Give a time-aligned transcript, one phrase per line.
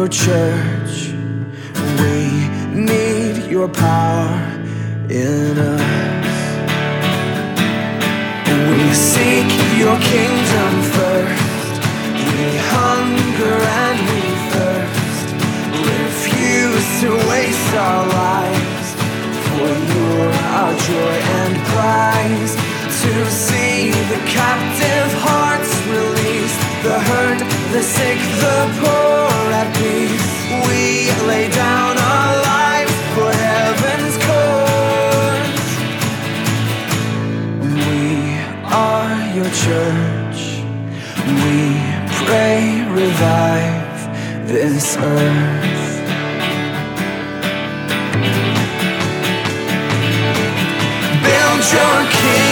[0.00, 1.12] your church.
[2.00, 2.16] We
[2.72, 4.32] need your power
[5.10, 6.36] in us.
[8.70, 9.50] We seek
[9.82, 11.72] your kingdom first.
[12.32, 15.26] We hunger and we thirst.
[15.84, 18.88] We refuse to waste our lives.
[19.44, 22.54] For you're our joy and prize.
[23.00, 27.38] To see the captive hearts released, the hurt,
[27.72, 30.28] the sick, the poor at peace.
[30.66, 35.68] We lay down our lives for heaven's cause.
[37.76, 40.40] We are your church.
[41.44, 41.58] We
[42.24, 42.58] pray,
[42.88, 45.90] revive this earth.
[51.24, 52.49] Build your kingdom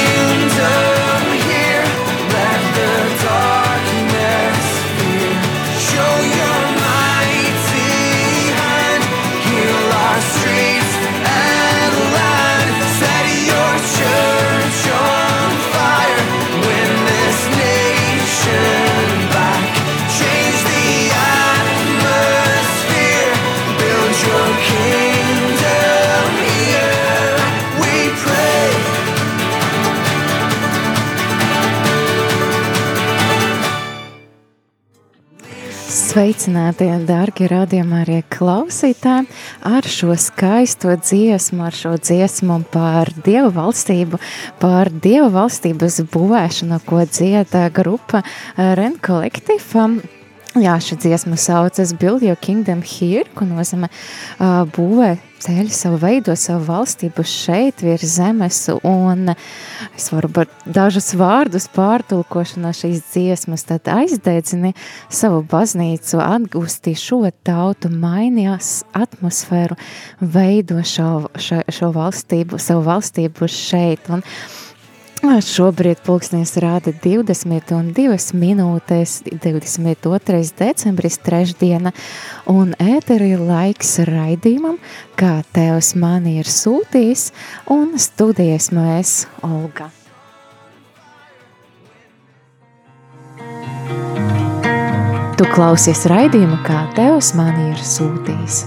[36.19, 37.47] Sveicināti, darbie
[37.95, 39.29] arī klausītāji,
[39.63, 44.19] ar šo skaisto dziesmu, ar šo dziesmu par Dievu valstību,
[44.59, 48.25] par Dievu valstības būvēšanu, ko dzieda grupa
[48.59, 50.18] Ren Collective.
[50.57, 55.11] Jā, šī dziesma saucas Build Your Kingdom Here, ko nozīmē uh, būvē
[55.45, 63.05] ceļu savu veido savu valstību šeit virs zemes, un es varu dažus vārdus pārtulkošanā šīs
[63.13, 64.73] dziesmas, tad aizdedzini.
[65.13, 69.77] Savu baznīcu, atgūsti šo tautu, mainījās atmosfēru,
[70.21, 74.25] veido šo, šo, šo valstību, savu valstību šeit, un
[75.19, 80.41] Šobrīd pulkstenis rāda 20 un 2 minūtes, 22.
[80.59, 81.93] decembris, trešdiena,
[82.47, 84.79] un ēteri laiks raidījumam,
[85.19, 87.33] kā Tevs mani ir sūtījis,
[87.75, 89.91] un studijas mēs Olga.
[95.39, 98.67] Tu klausies raidījumu, kā Tevs mani ir sūtījis.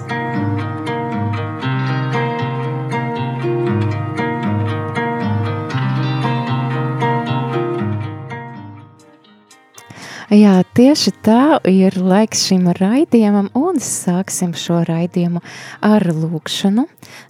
[10.31, 15.41] Jā, tieši tā ir laiks šim raidījumam, un sāksim šo raidījumu
[15.83, 16.85] ar lūkšanu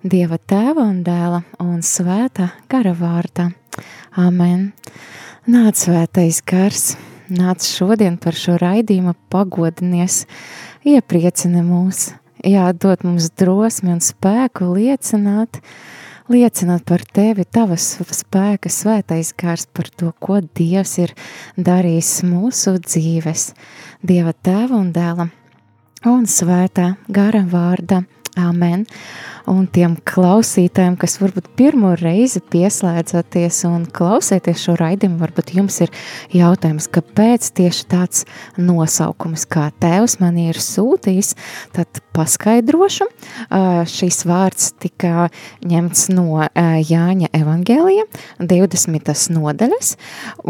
[0.05, 3.47] Dieva tēva un dēla un svētā gara vārdā.
[4.13, 4.67] Amen.
[5.49, 6.91] Nāc svētais gars,
[7.33, 10.27] nāc šodien par šo raidījumu pagodinies,
[10.85, 12.11] iepriecini mūs,
[12.45, 15.57] jā, dot mums drosmi un spēku liecināt,
[16.31, 21.13] liecināt par tevi, tavas spēka, svētais gars, par to, ko Dievs ir
[21.57, 23.51] darījis mūsu dzīves,
[24.01, 25.27] Dieva tēva un dēla
[26.09, 28.01] un svētā gara vārda.
[28.39, 28.85] Amen.
[29.49, 35.93] Un tiem klausītājiem, kas varbūt pirmo reizi pieslēdzaties un klausieties šo raidījumu, varbūt jums ir
[36.35, 38.25] jautājums, kāpēc tieši tāds
[38.61, 41.33] nosaukums, kā Tēvs man ir sūtījis,
[41.73, 43.07] tad paskaidrošu.
[43.89, 45.29] Šīs vārds tika
[45.65, 48.05] ņemts no Jāņa evangēlija
[48.39, 49.13] 20.
[49.33, 49.95] nodaļas,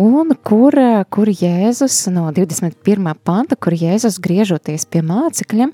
[0.02, 0.76] un kur,
[1.14, 3.14] kur Jēzus no 21.
[3.24, 5.72] panta, kur Jēzus griežoties pie mācekļiem,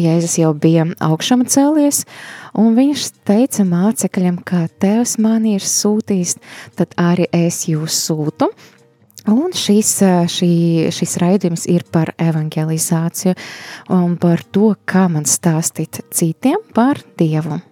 [0.00, 2.04] Jēzus jau bija augšām cēlies,
[2.60, 6.36] un viņš teica mācekļiem, kā Tevs mani ir sūtījis,
[6.78, 8.50] tad arī es jūs sūtu.
[9.32, 9.90] Un šis,
[10.28, 10.50] šī,
[10.92, 13.32] šis raidījums ir par evangelizāciju
[13.96, 17.62] un par to, kā man stāstīt citiem par Dievu.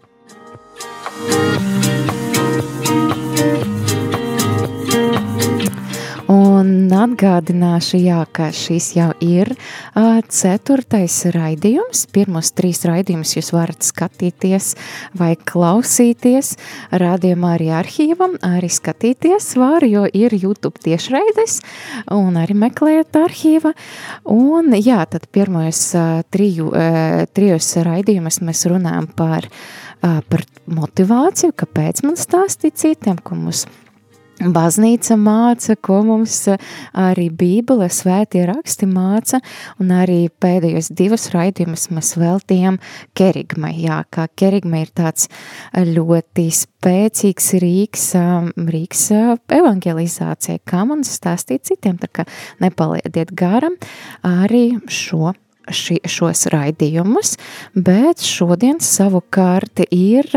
[6.30, 12.04] Un atgādināšu, jā, ka šis jau ir uh, ceturtais raidījums.
[12.14, 14.68] Pirmos trīs raidījumus jūs varat skatīties
[15.18, 16.54] vai klausīties.
[17.02, 21.58] Radījumā arī arhīvam, arī skatīties var, jo ir YouTube tiešraides
[22.14, 23.74] un arī meklēt arhīva.
[24.30, 31.56] Un jā, tad pirmos uh, triju, uh, trijos raidījumus mēs runājam par, uh, par motivāciju,
[31.64, 33.66] kāpēc man stāstīt citiem, ko mums
[34.40, 36.36] Baznīca māca, ko mums
[36.98, 39.42] arī Bībele, svētie raksti māca,
[39.82, 42.78] un arī pēdējos divus raidījumus mēs veltījām
[43.18, 43.74] kerigmai.
[43.84, 45.28] Jā, kā kerigma ir tāds
[45.76, 48.08] ļoti spēcīgs rīks,
[48.72, 49.04] rīks
[49.60, 52.26] evangelizācijai, kā man stāstīt citiem, tā kā
[52.64, 53.76] nepaliediet garam
[54.26, 55.36] arī šo
[55.70, 57.36] ši, šos raidījumus,
[57.74, 60.30] bet šodien savukārt ir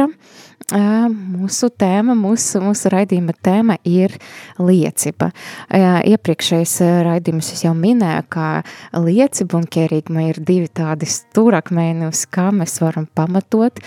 [0.74, 4.16] mūsu tēma, mūsu, mūsu raidījuma tēma ir
[4.57, 5.30] liecība.
[5.69, 6.74] Iepriekšējais
[7.06, 8.63] raidījums es jau minēju, ka
[8.98, 13.78] liecība un kerīgma ir divi tādi stūrakmeņi, uz kā mēs varam pamatot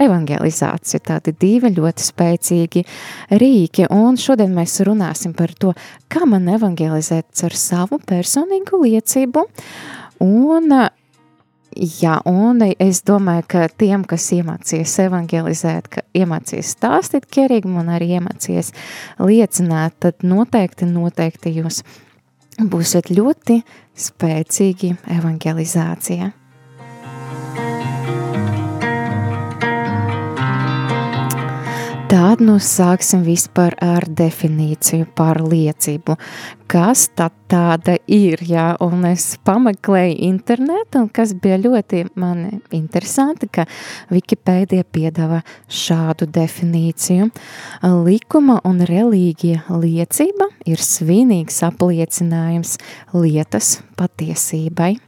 [0.00, 1.02] evangelizāciju.
[1.04, 2.84] Tādi divi ļoti spēcīgi
[3.36, 5.74] rīki, un šodien mēs runāsim par to,
[6.08, 9.44] kā man evangelizēt ar savu personīgu liecību,
[10.22, 10.74] un
[11.72, 18.10] Jā, un es domāju, ka tiem, kas iemācījās evangelizēt, ka iemācījās stāstīt kerīgumu un arī
[18.18, 18.74] iemācījās
[19.22, 21.80] liecināt, tad noteikti, noteikti jūs
[22.60, 23.62] būsiet ļoti
[23.96, 26.28] spēcīgi evangelizācijā.
[32.12, 36.18] Tad nu sāksim vispār ar definīciju par liecību.
[36.68, 43.48] Kas tad tāda ir, jā, un es pameklēju internetu, un kas bija ļoti mani interesanti,
[43.48, 43.64] ka
[44.12, 45.38] Wikipēdija piedāvā
[45.72, 47.30] šādu definīciju.
[48.04, 52.76] Likuma un reliģija liecība ir svinīgs apliecinājums
[53.16, 54.98] lietas patiesībai.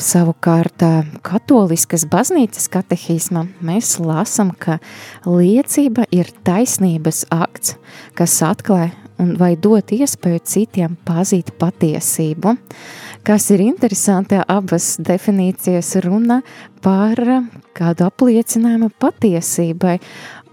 [0.00, 0.80] Savukārt,
[1.20, 4.78] katoliskas baznīcas katehismā mēs lasām, ka
[5.28, 7.74] liecība ir taisnības akts,
[8.16, 8.88] kas atklāj
[9.20, 12.54] un vai dot iespēju citiem pazīt patiesību.
[13.28, 16.38] Kas ir interesanti, abas definīcijas runa
[16.80, 17.20] par
[17.76, 19.98] kādu apliecinājumu patiesībai.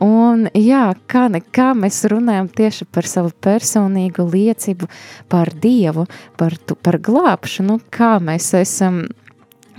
[0.03, 4.91] Un jā, kā nekā mēs runājam tieši par savu personīgu liecību
[5.31, 6.03] par Dievu,
[6.35, 9.05] par, tu, par glābšanu, kā mēs esam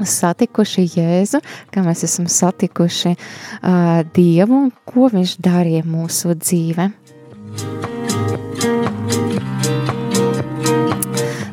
[0.06, 1.41] satikuši Jēzu,
[1.75, 6.91] kā mēs esam satikuši uh, Dievu un ko Viņš darīja mūsu dzīve.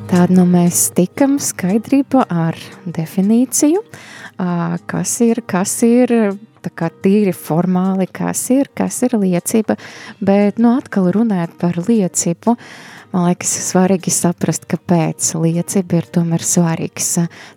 [0.09, 6.13] Tāda nu mēs tikam skaidrība ar definīciju, uh, kas ir, kas ir
[6.73, 9.75] kā tīri formāli, kas ir, kas ir liecība,
[10.23, 12.55] bet nu atkal runājot par liecību,
[13.15, 17.13] man liekas svarīgi saprast, kāpēc liecība ir tomēr svarīgs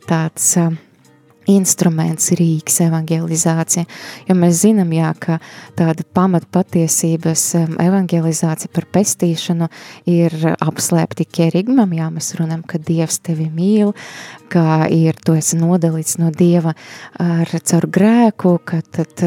[0.06, 0.52] tāds
[1.48, 3.86] instruments, rīks, evangelizācija.
[4.28, 5.38] Jo mēs zinām, jā, ka
[5.78, 7.44] tāda pamatpatiesības
[7.82, 9.68] evangelizācija par pestīšanu
[10.10, 13.94] ir apslēpti kerigmam, jā, mēs runājam, ka Dievs tevi mīl,
[14.52, 16.74] ka ir, tu esi nodalīts no Dieva
[17.22, 19.24] ar caur grēku, ka tad,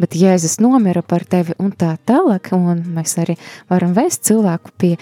[0.00, 3.38] bet Jēzus nomira par tevi un tā tālāk, un mēs arī
[3.70, 4.92] varam vēst cilvēku pie,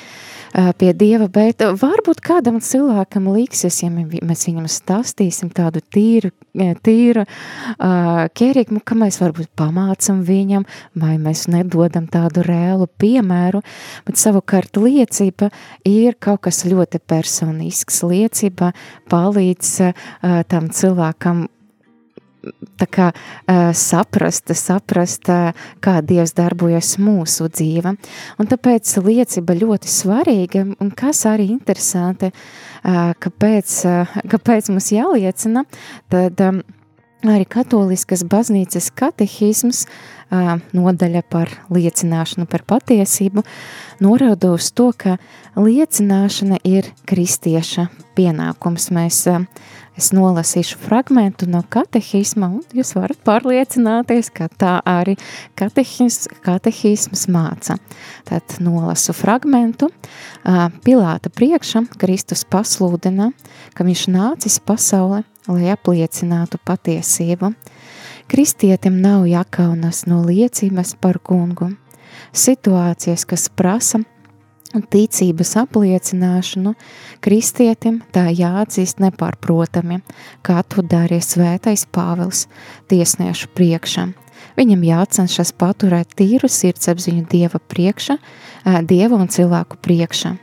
[0.52, 8.28] pie Dieva, bet varbūt kādam cilvēkam liksies, ja mēs viņam stāstīsim tādu tīru, tīru uh,
[8.36, 10.66] kerigmu, ka mēs varbūt pamācam viņam,
[10.98, 13.62] vai mēs nedodam tādu reālu piemēru,
[14.06, 15.50] bet savukārt liecība
[15.88, 18.02] ir kaut kas ļoti personisks.
[18.04, 18.72] Liecība
[19.12, 21.46] palīdz uh, tam cilvēkam
[22.92, 23.10] kā
[23.78, 25.30] saprast, saprast,
[25.82, 27.94] kā Dievs darbojas mūsu dzīve.
[28.38, 32.32] Un tāpēc liecība ļoti svarīga, un kas arī interesanti,
[32.82, 33.78] kāpēc,
[34.32, 35.66] kāpēc mums jāliecina,
[36.12, 36.40] tad
[37.22, 39.84] arī katoliskas baznīcas katehisms
[40.72, 43.44] nodaļa par liecināšanu par patiesību
[44.02, 45.18] norāda uz to, ka
[45.54, 47.86] liecināšana ir kristieša
[48.16, 48.88] pienākums.
[48.96, 49.26] Mēs
[49.92, 55.18] Es nolasīšu fragmentu no katehisma, un jūs varat pārliecināties, ka tā arī
[55.58, 57.76] katehis, katehisms māca.
[58.28, 59.90] Tad nolasu fragmentu.
[60.86, 63.30] Pilāta priekšā Kristus pasludina,
[63.76, 67.52] ka viņš nācis pasaulē, lai apliecinātu patiesību.
[68.32, 71.74] Kristietim nav jākaunas no liecības par kungu.
[72.32, 74.00] Situācijas, kas prasa
[74.80, 76.74] ticības apliecināšanu
[77.24, 80.00] kristietim tā jāatzīst nepārprotami,
[80.46, 82.46] kā to darīja svētais Pāvils
[82.88, 84.08] tiesniešu priekšā.
[84.56, 88.18] Viņam jācenšas paturēt tīru sirdsapziņu Dieva priekšā,
[88.88, 90.34] Dieva un cilvēku priekšā.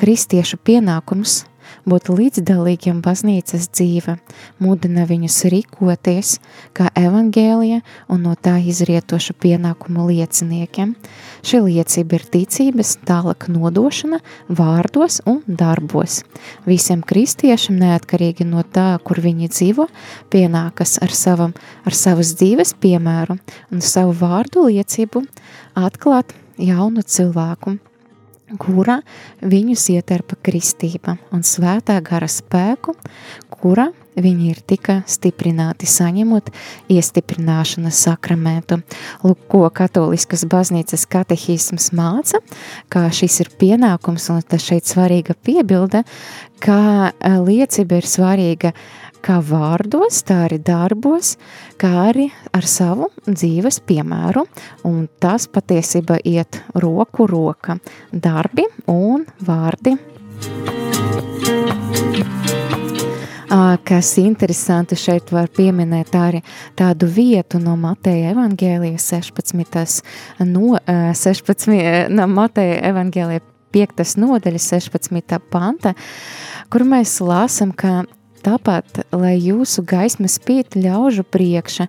[0.00, 1.44] Kristiešu pienākums
[1.88, 4.16] būt līdzdalīgiem baznīcas dzīve,
[4.62, 6.38] mudina viņus rīkoties
[6.76, 10.94] kā evangēlija un no tā izrietoša pienākumu lieciniekiem.
[11.44, 16.22] Šī liecība ir ticības tālāk nodošana vārdos un darbos.
[16.68, 19.88] Visiem kristiešiem, neatkarīgi no tā, kur viņi dzīvo,
[20.32, 23.38] pienākas ar, savam, ar savas dzīves piemēru
[23.72, 25.26] un savu vārdu liecību
[25.78, 27.78] atklāt jaunu cilvēku
[28.60, 29.00] kura
[29.44, 32.94] viņus ieterpa kristība un svētā gara spēku,
[33.50, 36.50] kura viņi ir tika stiprināti saņemot
[36.92, 38.80] iestiprināšanas sakramentu.
[39.24, 42.40] Lūk, ko katoliskas baznīcas katehisms māca,
[42.92, 46.04] kā šis ir pienākums, un tas šeit svarīga piebilde,
[46.62, 46.78] ka
[47.10, 48.74] e, liecība ir svarīga
[49.24, 51.34] kā vārdos, tā arī darbos,
[51.80, 54.44] kā arī ar savu dzīves piemēru,
[54.88, 57.78] un tas patiesībā iet roku roka
[58.12, 59.96] darbi un vārdi.
[63.84, 66.40] Kas interesanti šeit var pieminēt arī
[66.74, 70.00] tādu vietu no Mateja evangēlijas 16.
[70.48, 74.16] No, 16 no Mateja evangēlija 5.
[74.22, 75.38] nodaļas 16.
[75.52, 75.94] panta,
[76.70, 78.02] kur mēs lasam, ka
[78.44, 81.86] Tāpat, lai jūsu gaisma spīd ļaužu priekša,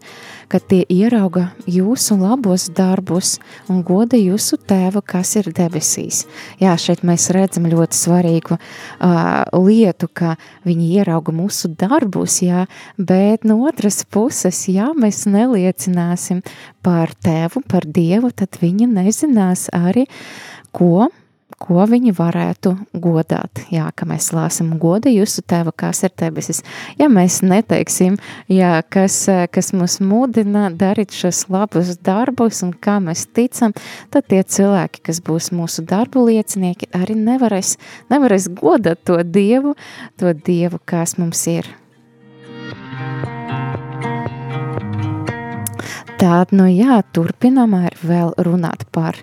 [0.47, 3.33] ka tie ierauga jūsu labos darbus
[3.67, 6.21] un goda jūsu tēvu, kas ir debesīs.
[6.61, 13.43] Jā, šeit mēs redzam ļoti svarīgu uh, lietu, ka viņi ierauga mūsu darbus, jā, bet
[13.43, 16.39] no otras puses, ja mēs neliecināsim
[16.85, 20.07] par tēvu, par dievu, tad viņi nezinās arī,
[20.71, 21.09] ko
[21.61, 23.63] ko viņi varētu godāt.
[23.73, 26.61] Jā, ka mēs lāsam goda jūsu tēva, kas ir debesis.
[26.99, 28.17] Ja mēs neteiksim,
[28.51, 29.21] jā, kas,
[29.53, 33.75] kas mūs mudina darīt šos labus darbus un kā mēs ticam,
[34.13, 37.75] tad tie cilvēki, kas būs mūsu darbu liecinieki, arī nevarēs,
[38.11, 39.75] nevarēs godāt to Dievu,
[40.19, 41.69] to Dievu, kas mums ir.
[46.15, 49.17] Tāda, nu jā, turpinām ar vēl runāt par,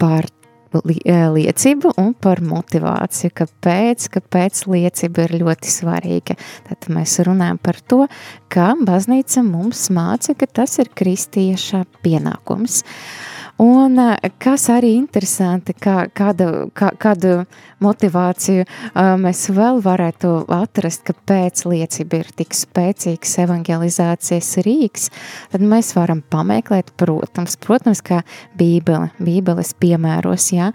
[0.00, 0.26] par
[0.72, 6.38] liecību un par motivāciju, kāpēc, kāpēc liecība ir ļoti svarīga.
[6.68, 8.04] Tad mēs runājam par to,
[8.52, 12.82] ka baznīca mums māca, ka tas ir kristieša pienākums.
[12.84, 13.29] Uh,
[13.60, 13.98] Un
[14.40, 17.42] kas arī interesanti, kā, kādu, kā, kādu
[17.84, 25.10] motivāciju uh, mēs vēl varētu atrast, kāpēc liecība ir tik spēcīgs evangelizācijas rīks,
[25.52, 28.22] tad mēs varam pameklēt, protams, protams, kā
[28.56, 30.72] bībele, bībeles piemēros, jā,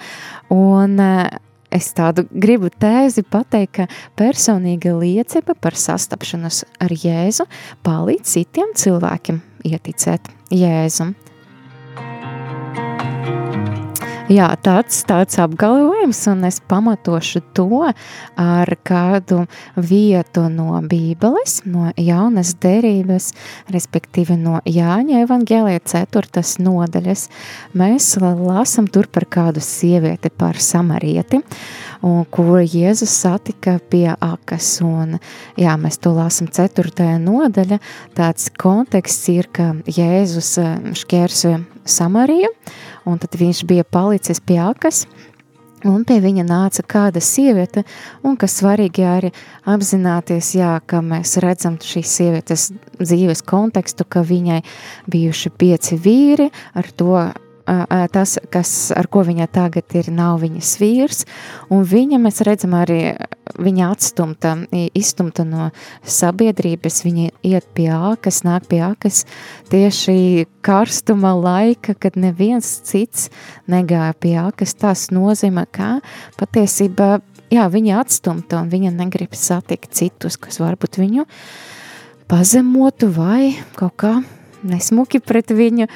[0.53, 1.25] un uh,
[1.73, 3.89] es tādu gribu tēzi pateikt, ka
[4.19, 7.49] personīga liecība par sastapšanos ar Jēzu
[7.81, 9.41] palīdz citiem cilvēkiem
[9.73, 11.15] ieticēt Jēzum.
[14.25, 17.83] Jā, tāds, tāds apgalvojums, un es pamatošu to
[18.41, 19.43] ar kādu
[19.77, 23.27] vietu no Bībeles, no jaunas derības,
[23.69, 27.27] respektīvi no Jāņa evaņģēlija ceturtas nodaļas.
[27.77, 31.43] Mēs lasam tur par kādu sievieti, par samarieti,
[32.01, 35.19] un kuru Jēzus satika pie akas, un
[35.53, 37.77] jā, mēs to lasam ceturtajā nodaļa,
[38.17, 42.51] tāds konteksts ir, ka Jēzus eh, šķērsoja Samariju,
[43.05, 45.05] un tad viņš bija palicis pie akas,
[45.85, 47.83] Un pie viņa nāca kāda sieviete,
[48.25, 49.29] un kas svarīgi arī
[49.69, 52.63] apzināties, jā, ka mēs redzam šīs sievietes
[52.97, 54.63] dzīves kontekstu, ka viņai
[55.13, 57.19] bijuši pieci vīri, ar to
[57.65, 61.23] tas, kas, ar ko viņa tagad ir, nav viņas vīrs,
[61.73, 63.15] un viņa, mēs redzam arī,
[63.57, 64.53] viņa atstumta,
[64.93, 65.69] izstumta no
[66.01, 69.23] sabiedrības, viņa iet pie ākas, nāk pie ākas
[69.71, 73.29] tieši karstuma laika, kad neviens cits
[73.71, 75.99] negāja pie ākas, tas nozīmē, ka
[76.39, 77.19] patiesībā,
[77.53, 81.25] jā, viņa atstumta, un viņa negrib satikt citus, kas varbūt viņu
[82.29, 84.15] pazemotu vai kaut kā
[84.67, 85.87] nesmuki pret viņu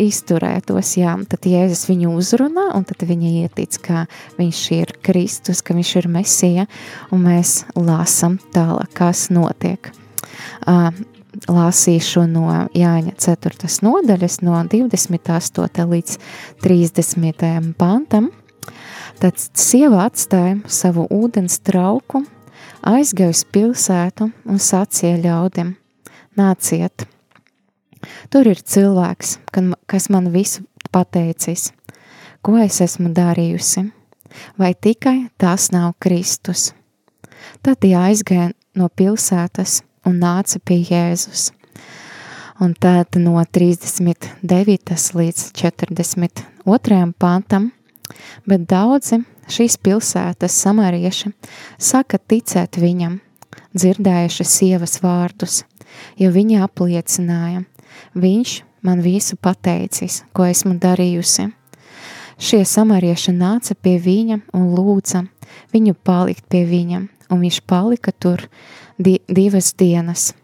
[0.00, 0.94] izturētos.
[1.00, 1.16] Jā.
[1.30, 4.06] Tad Jēzus viņu uzrunā, un tad viņa ietic, ka
[4.38, 6.66] viņš ir Kristus, ka viņš ir Mesija,
[7.14, 9.92] un mēs lasam tālāk, kas notiek.
[10.66, 10.90] Uh,
[11.52, 13.68] Lāsīšu no Jāņa 4.
[13.84, 15.84] nodaļas, no 28.
[15.90, 16.16] līdz
[16.64, 17.74] 30.
[17.76, 18.30] pantam.
[19.20, 22.24] Tad sieva atstāja savu ūdens trauku,
[22.84, 25.76] aizgāja uz pilsētu un sacīja ļaudim:
[26.36, 27.06] Nāciet!
[28.30, 29.38] Tur ir cilvēks,
[29.88, 31.70] kas man visu pateicis,
[32.44, 33.86] ko es esmu darījusi,
[34.60, 36.72] vai tikai tas nav Kristus.
[37.62, 41.50] Tad tie aizgāja no pilsētas un nāca pie Jēzus.
[42.62, 44.96] Un tad no 39.
[45.18, 47.00] līdz 42.
[47.20, 47.70] pantam,
[48.48, 49.20] bet daudzi
[49.52, 51.34] šīs pilsētas samarieši
[51.76, 53.20] saka ticēt viņam,
[53.76, 55.64] dzirdējuši sievas vārdus,
[56.16, 57.66] jo viņa apliecināja–
[58.14, 61.50] Viņš man visu pateicis, ko esmu darījusi.
[62.36, 65.24] Šie samarieši nāca pie viņa un lūdza
[65.72, 67.00] viņu palikt pie viņa,
[67.32, 68.44] un viņš palika tur
[68.98, 70.34] di divas dienas.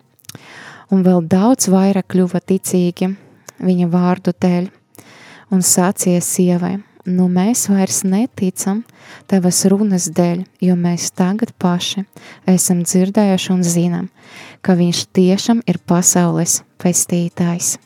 [0.92, 3.12] Un vēl daudz vairāk kļuva ticīgi
[3.62, 4.70] viņa vārdu dēļ,
[5.52, 8.82] un sācies sievai, nu mēs vairs neticam
[9.30, 12.04] tavas runas dēļ, jo mēs tagad paši
[12.48, 14.08] esam dzirdējuši un zinām,
[14.62, 17.76] ka viņš tiešām ir pasaules pestītājs.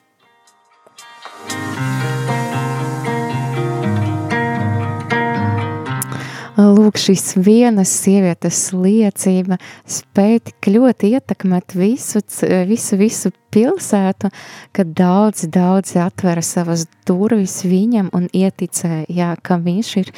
[6.57, 12.23] Lūk, šīs vienas sievietes liecība spēja tik ļoti ietekmēt visu,
[12.71, 14.31] visu, visu pilsētu,
[14.73, 20.13] ka daudzi, daudzi atvera savas durvis viņam un ieticēja, ka viņš ir,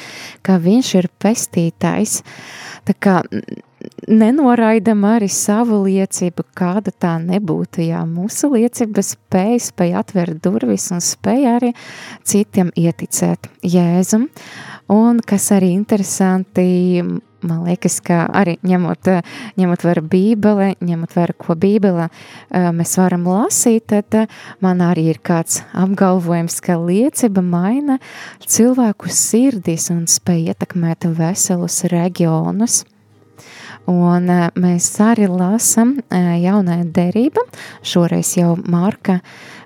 [0.47, 2.21] ka viņš ir pestītājs.
[2.87, 3.19] Tā kā
[4.09, 7.85] nenoraidam arī savu liecību, kāda tā nebūtu.
[7.89, 11.73] Jā, mūsu liecība spēja, spēja atvērt durvis un spēja arī
[12.27, 14.29] citiem ieticēt Jēzum.
[14.89, 17.03] Un kas arī interesanti,
[17.45, 19.11] man liekas, ka arī ņemot,
[19.61, 22.09] ņemot vērā Bībeli, ņemot vērā, ko Bībele
[22.75, 24.31] mēs varam lasīt, tad
[24.65, 27.99] man arī ir kāds apgalvojums, ka liecība maina
[28.49, 32.85] cilvēku sirdis un spēj ietekmēt veselus reģionus.
[33.89, 37.45] Un mēs arī lasām jaunajā derība,
[37.87, 39.21] šoreiz jau Marka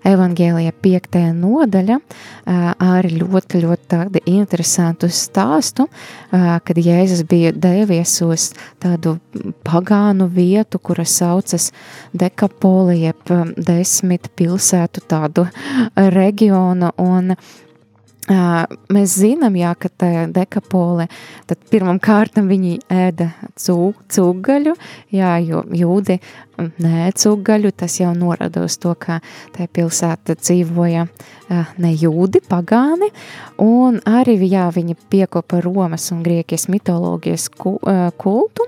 [0.07, 1.99] evangēlija piektajā nodaļa
[2.83, 5.87] ar ļoti, ļoti tādu interesantu stāstu,
[6.31, 8.49] kad Jēzus bija devies uz
[8.83, 9.17] tādu
[9.67, 11.71] pagānu vietu, kura saucas
[12.13, 15.47] Dekapoli, jeb desmit pilsētu tādu
[16.19, 17.37] reģionu, un
[18.31, 21.09] Mēs zinām, jā, ka tajā dekapolē
[21.73, 24.77] pirmām kārtām viņi ēda cūgaļu,
[25.11, 26.21] jā, jo jūdi
[26.59, 29.21] nē, cūgaļu, tas jau norada uz to, ka
[29.55, 31.07] tajā pilsētā dzīvoja
[31.53, 33.11] ne jūdi, pagāni,
[33.61, 38.67] un arī, jā, viņi piekopa Romas un Grieķijas mitoloģijas kultu,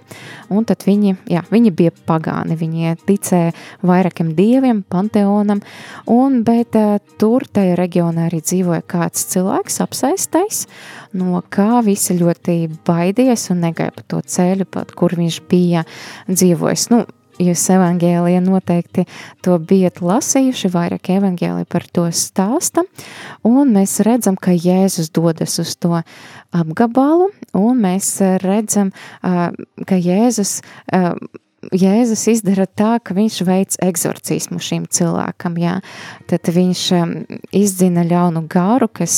[0.53, 3.55] un tad viņi, jā, viņi bija pagāni, viņi ticēja
[3.87, 5.62] vairākiem dieviem, panteonam,
[6.11, 6.76] un, bet
[7.21, 10.64] tur tajā reģionā arī dzīvoja kāds cilvēks apsaistais,
[11.17, 15.85] no kā visi ļoti baidījās un negāja pa to ceļu, pat kur viņš bija
[16.29, 16.91] dzīvojis.
[16.93, 17.05] Nu,
[17.43, 19.07] Jūs evangēlijā noteikti
[19.43, 22.85] to bijat lasījuši, vairāk evangēlija par to stāsta,
[23.43, 25.99] un mēs redzam, ka Jēzus dodas uz to
[26.55, 30.61] apgabalu, un mēs redzam, ka Jēzus
[31.73, 35.79] Jēzus izdara tā, ka viņš veic eksorcismu šim cilvēkam, jā.
[36.29, 36.83] Tad viņš
[37.57, 39.16] izdzina ļaunu garu, kas,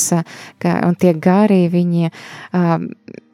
[0.61, 2.87] ka, un tie gari viņi um,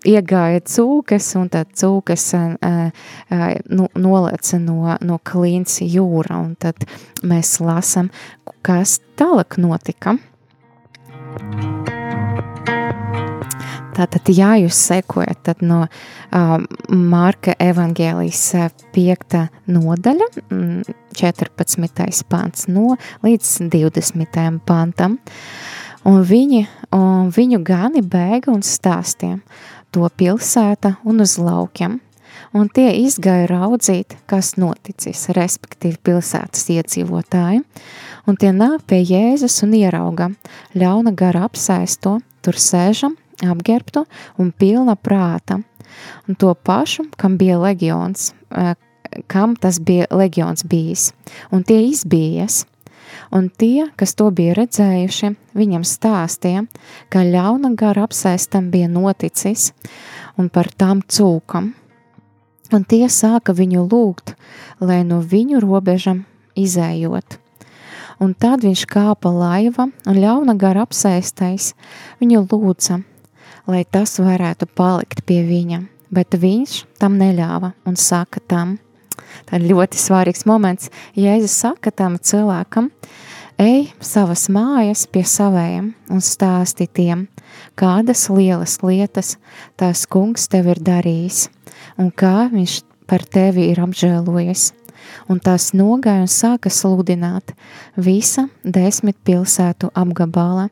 [0.07, 6.85] iegāja cūkas, un tad cūkas uh, uh, nu, nolēca no, no klīns jūra, un tad
[7.23, 8.11] mēs lasam,
[8.65, 10.17] kas tālāk notika.
[13.93, 16.63] Tātad, ja jūs sekojat tad no um,
[17.11, 18.45] Marka evaņģēlijas
[18.95, 19.41] 5.
[19.69, 20.29] nodaļa,
[21.13, 21.83] 14.
[21.83, 24.41] Mm, pants no līdz 20.
[24.65, 25.19] pantam,
[26.09, 26.63] un viņi,
[26.97, 29.37] un viņu gani bēga un stāstiem
[29.93, 31.99] to pilsēta un uz laukiem,
[32.57, 37.63] un tie izgāja raudzīt, kas noticis, respektīvi pilsētas iedzīvotāji,
[38.27, 40.31] un tie nāk pie Jēzus un ierauga
[40.77, 44.05] ļauna gara apsēsto, tur sēžam, apģērbtu
[44.41, 45.61] un pilna prāta.
[46.27, 48.73] Un to pašu, kam bija leģions, eh,
[49.27, 51.11] kam tas bija leģions bijis,
[51.51, 52.65] un tie izbījies.
[53.33, 56.67] Un tie, kas to bija redzējuši, viņam stāstīja,
[57.09, 59.71] ka ļauna gara apsēstam bija noticis
[60.37, 61.73] un par tām cūkam.
[62.73, 64.35] Un tie sāka viņu lūgt,
[64.81, 66.25] lai no viņu robežam
[66.57, 67.39] izējot
[68.23, 71.73] un tad viņš kāpa laiva, un ļauna gara apsēstais
[72.21, 73.01] viņu lūdza,
[73.67, 78.77] lai tas varētu palikt pie viņa, bet viņš tam neļāva un saka tam.
[79.49, 80.91] Tā ir ļoti svarīgs moments.
[81.17, 82.89] Jēzus saka tam cilvēkam,
[83.61, 87.27] ej savas mājas pie savējiem un stāsti tiem,
[87.79, 89.35] kādas lielas lietas
[89.79, 91.47] tās kungs tev ir darījis
[91.97, 94.71] un kā viņš par tevi ir apžēlojies.
[95.27, 97.51] Un tās nogāja un sāka sludināt
[97.99, 100.69] visa desmit pilsētu apgabalā,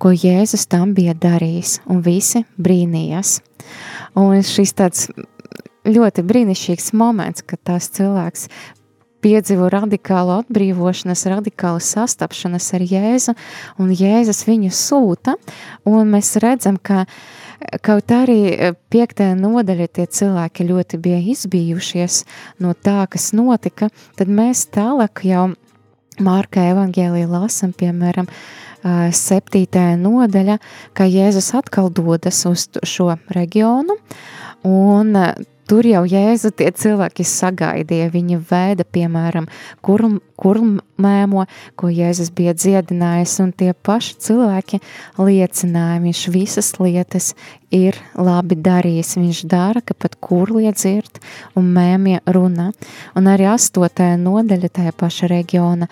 [0.00, 3.38] ko Jēzus tam bija darījis, un visi brīnījās.
[4.18, 5.06] Un šis tāds
[5.88, 8.48] ļoti brīnišķīgs moments, kad tās cilvēks
[9.20, 13.34] piedzīvo radikālu atbrīvošanos, radikālu sastapšanos ar Jēzu,
[13.80, 15.36] un Jēzus viņu sūta,
[15.88, 17.04] un mēs redzam, ka
[17.84, 22.22] kaut arī piektajā nodaļa tie cilvēki ļoti bija izbijušies
[22.64, 25.50] no tā, kas notika, tad mēs tālāk jau
[26.20, 28.26] Mārka evangēlī lasam, piemēram,
[29.16, 30.58] septītajā nodaļa,
[30.96, 33.96] ka Jēzus atkal dodas uz šo reģionu,
[34.68, 35.16] un
[35.70, 38.08] tur jau Jēzu tie cilvēki sagaidīja.
[38.10, 39.46] Viņa vēda, piemēram,
[39.86, 41.44] kurm, kurmēmo,
[41.78, 44.80] ko Jēzus bija dziedinājis, un tie paši cilvēki
[45.20, 47.30] liecināja, viņš visas lietas
[47.70, 49.14] ir labi darījis.
[49.20, 51.22] Viņš dara, ka pat kurlie dzird
[51.54, 52.72] un mēmie runā.
[53.14, 55.86] Un arī astotajā nodaļa tajā paša reģiona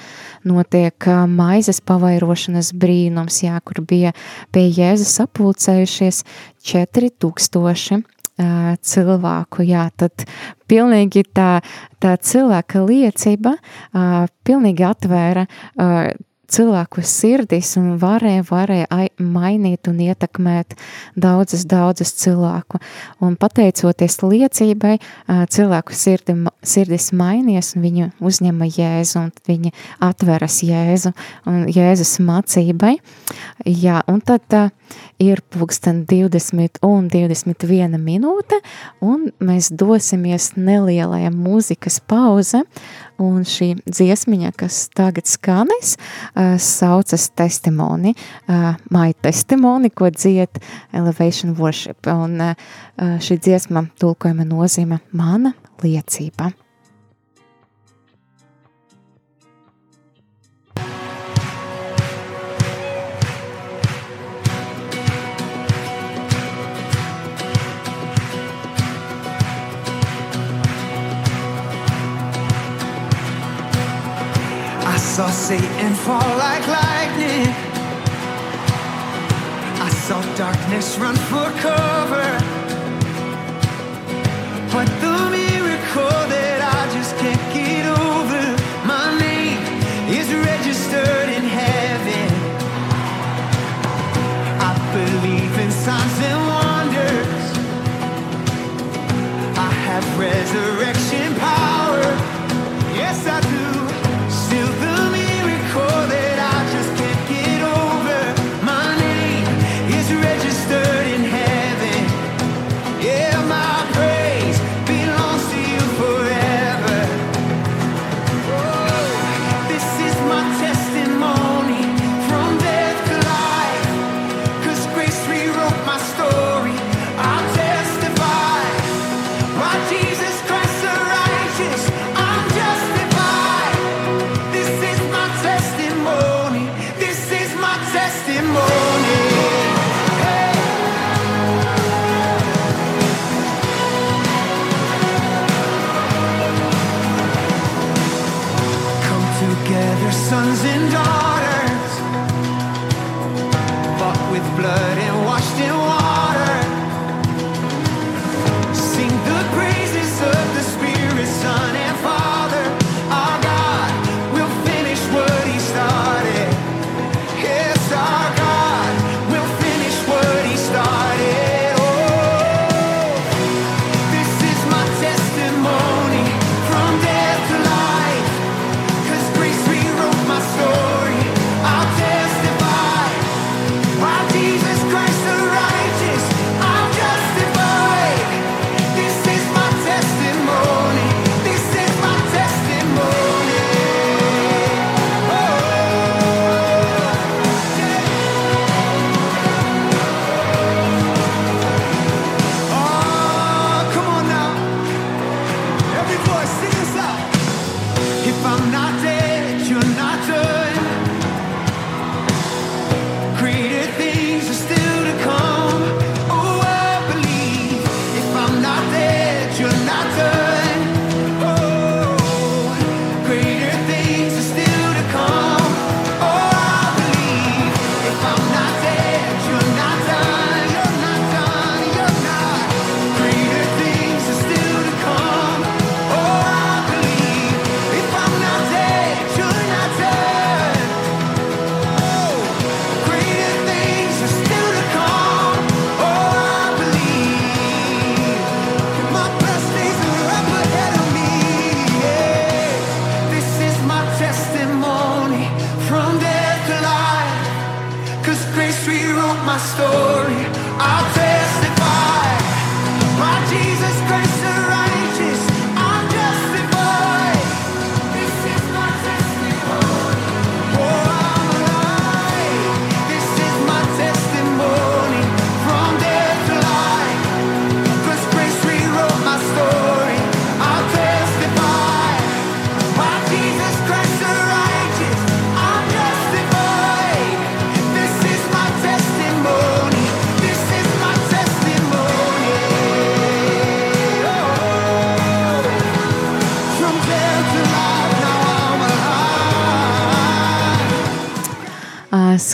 [0.49, 4.15] notiek maizes pavairošanas brīnums, jā, kur bija
[4.51, 6.25] pie Jēzus sapulcējušies
[6.67, 9.67] 4000 cilvēku.
[9.67, 10.25] Jā, tad
[10.71, 11.59] pilnīgi tā,
[12.03, 13.57] tā cilvēka liecība
[14.47, 15.47] pilnīgi atvēra
[16.49, 20.75] cilvēku sirdis un varēja, varēja mainīt un ietekmēt
[21.17, 22.81] daudzas, daudzas cilvēku.
[23.25, 24.97] Un pateicoties liecībai,
[25.53, 31.13] cilvēku sirdi, sirdis mainījās un viņi uzņema Jēzu un viņi atveras Jēzu
[31.49, 32.97] un Jēzus mācībai.
[33.69, 34.63] Jā, un tad tā
[35.21, 38.61] ir pulksten 20 un 21 minūte
[39.05, 42.63] un mēs dosimies nelielajā mūzikas pauze
[43.19, 45.97] Un šī dziesmiņa, kas tagad skanēs,
[46.63, 48.15] saucas testimoni,
[48.95, 50.61] my testimoni, ko dzied
[50.95, 52.07] Elevation Worship.
[52.07, 52.39] Un
[52.97, 56.53] šī dziesma tulkojuma nozīme mana liecība.
[75.19, 77.49] Saw Satan fall like lightning.
[79.87, 82.31] I saw darkness run for cover.
[84.73, 85.48] But the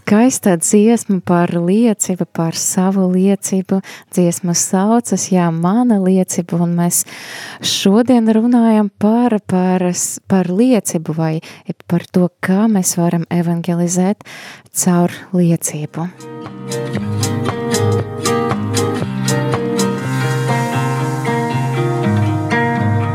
[0.05, 3.79] Skaista dziesma par liecību, par savu liecību.
[4.13, 7.07] Dziesma saucas, jā, mana liecība, un mēs
[7.65, 9.87] šodien runājam par, par,
[10.29, 11.39] par liecību vai
[11.89, 14.29] par to, kā mēs varam evangelizēt
[14.77, 16.05] caur liecību.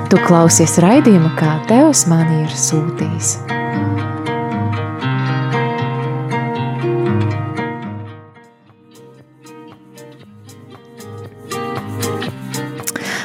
[0.09, 3.58] Tu klausies raidījumu, kā Tevs man ir sūtījis.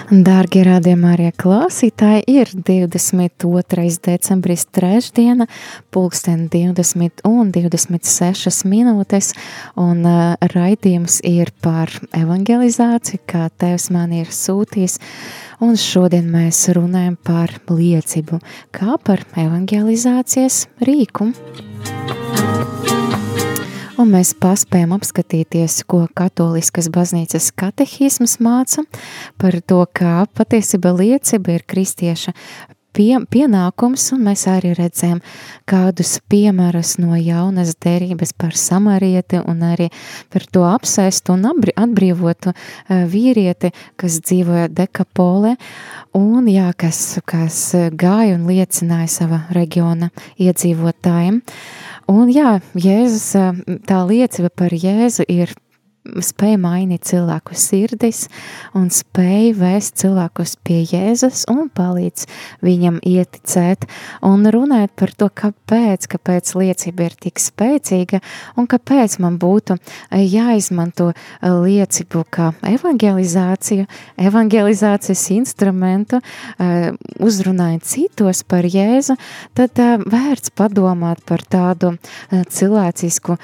[0.05, 3.85] Dārgie rādījumā arī klausītāji, ir 22.
[4.05, 5.47] decembris trešdiena,
[5.95, 9.33] pulksten 20 un 26 minūtes,
[9.81, 14.99] un uh, raidījums ir par evangelizāciju, kā Tevs man ir sūtījis,
[15.65, 18.43] un šodien mēs runājam par liecību,
[18.77, 21.33] kā par evangelizācijas rīku
[24.01, 28.85] un mēs paspējam apskatīties, ko katoliskas baznīcas katehisms māca
[29.41, 32.35] par to, kā patiesība liecība ir kristieša
[32.95, 35.21] pie, pienākums, un mēs arī redzējām
[35.71, 39.91] kādus piemērus no jaunas derības par samarieti un arī
[40.33, 45.57] par to apsēstu un atbrīvotu uh, vīrieti, kas dzīvoja dekapolē,
[46.19, 50.11] un jā, kas, kas gāja un liecināja sava reģiona
[50.43, 51.43] iedzīvotājiem.
[51.45, 53.31] Uh, Un jā, Jēzus,
[53.89, 55.55] tā liecība par Jēzu ir
[56.05, 58.27] spēja mainīt cilvēku sirdis
[58.77, 62.27] un spēja vēst cilvēkus pie Jēzus un palīdz
[62.65, 63.87] viņam ieticēt
[64.27, 68.21] un runāt par to, kāpēc, kāpēc liecība ir tik spēcīga
[68.61, 69.79] un kāpēc man būtu
[70.13, 73.89] jāizmanto liecību kā evangelizāciju,
[74.29, 76.21] evangelizācijas instrumentu,
[77.25, 79.17] uzrunājot citos par Jēzu,
[79.57, 81.95] tad vērts padomāt par tādu
[82.29, 83.39] cilvēcisku,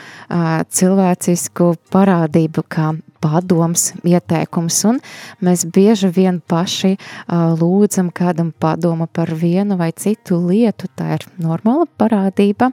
[0.77, 5.01] cilvēcisku parādību palīdzību, kā padoms, ieteikums, un
[5.45, 11.27] mēs bieži vien paši uh, lūdzam kādam padoma par vienu vai citu lietu, tā ir
[11.41, 12.71] normāla parādība,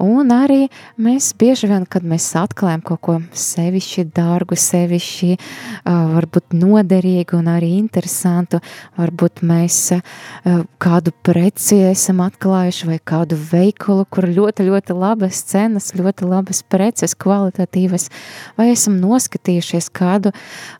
[0.00, 0.66] un arī
[1.02, 7.50] mēs bieži vien, kad mēs atklājam kaut ko sevišķi dārgu, sevišķi uh, varbūt noderīgu un
[7.52, 8.62] arī interesantu,
[9.00, 15.92] varbūt mēs uh, kādu preci esam atklājuši vai kādu veikalu, kur ļoti, ļoti labas cenas,
[15.98, 18.08] ļoti labas preces, kvalitatīvas,
[18.58, 19.00] vai esam
[19.72, 20.32] noskatījušies kādu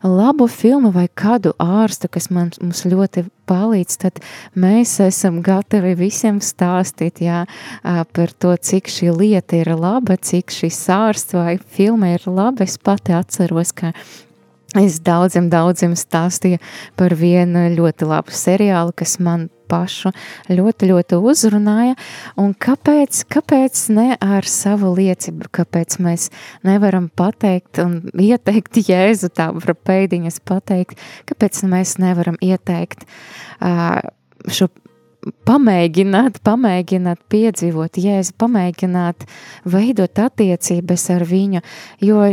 [0.03, 4.19] labu filmu vai kādu ārstu, kas man, mums ļoti palīdz, tad
[4.55, 7.45] mēs esam gatavi visiem stāstīt jā,
[7.83, 12.63] par to, cik šī lieta ir laba, cik šis ārsts vai filma ir laba.
[12.63, 13.93] Es pati atceros, ka
[14.73, 16.57] Es daudziem, daudziem stāstīju
[16.97, 20.13] par vienu ļoti labu seriālu, kas man pašu
[20.53, 21.97] ļoti, ļoti uzrunāja.
[22.39, 26.29] Un kāpēc, kāpēc ne ar savu liecību, kāpēc mēs
[26.67, 33.99] nevaram pateikt un ieteikt Jēzu tā var pēdiņas pateikt, kāpēc mēs nevaram ieteikt uh,
[34.51, 34.69] šo
[35.47, 39.25] pamēģināt, pamēģināt piedzīvot jēzu, pamēģināt
[39.69, 41.63] veidot attiecības ar viņu,
[42.03, 42.23] jo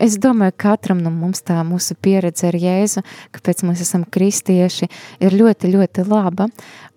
[0.00, 3.04] es domāju, katram no mums tā mūsu pieredze ar jēzu,
[3.36, 4.90] kāpēc mēs esam kristieši,
[5.22, 6.48] ir ļoti, ļoti laba,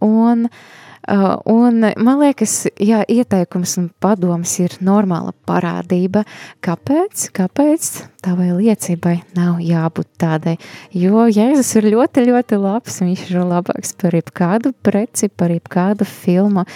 [0.04, 0.64] un uh,
[1.10, 6.24] un man liekas, jā, ieteikums un padoms ir normāla parādība.
[6.64, 7.28] Kāpēc?
[7.36, 7.90] Kāpēc
[8.24, 10.56] tavai liecībai nav jābūt tādai?
[10.96, 13.02] Jo Jēzus ir ļoti, ļoti labs.
[13.04, 16.68] Viņš ir labāks par jebkādu preci, par jebkādu filmu,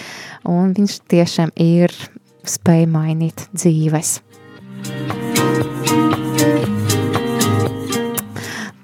[0.48, 1.94] un viņš tiešām ir
[2.48, 4.18] spēj mainīt dzīves.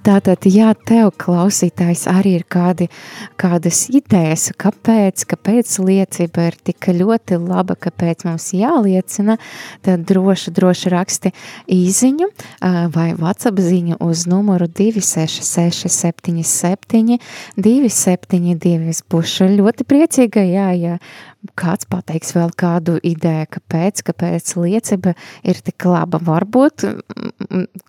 [0.04, 2.90] Tātad, ja tev klausītājs arī ir kādi,
[3.40, 9.38] kādas idejas, kāpēc, kāpēc liecība ir tik ļoti laba, kāpēc mums jāliecina,
[9.86, 11.32] tad droši, droši raksti
[11.72, 12.28] īziņu
[12.92, 17.16] vai WhatsApp ziņu uz numuru 266 77
[17.56, 18.92] 272.
[18.92, 20.98] Es būšu ļoti priecīga, jā, ja
[21.58, 26.20] kāds pateiks vēl kādu ideju, kāpēc, kāpēc liecība ir tik laba.
[26.24, 26.86] Varbūt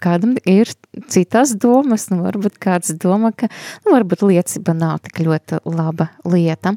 [0.04, 0.72] kādam ir
[1.12, 3.50] citas domas, nu varbūt kāds domā, ka
[3.86, 6.76] nu, varbūt liecība nav tik ļoti laba lieta.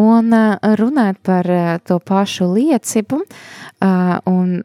[0.00, 0.34] Un
[0.82, 1.52] runājot par
[1.86, 3.22] to pašu liecību,
[4.32, 4.58] un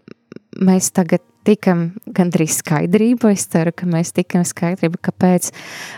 [0.64, 5.50] mēs tagad tikam gandrīz skaidrību, es ceru, ka mēs tikam skaidrību, kāpēc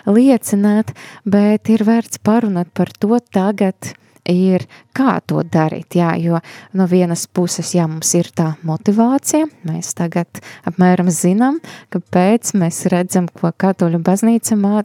[0.09, 3.93] liecināt, bet ir vērts parunāt par to tagad,
[4.31, 5.97] ir, kā to darīt.
[5.99, 6.39] Jā, jo
[6.73, 11.59] no vienas puses, jā, mums ir tā motivācija, mēs tagad apmēram zinām,
[11.93, 14.81] kāpēc mēs redzam, ko katoļu baznīca mā,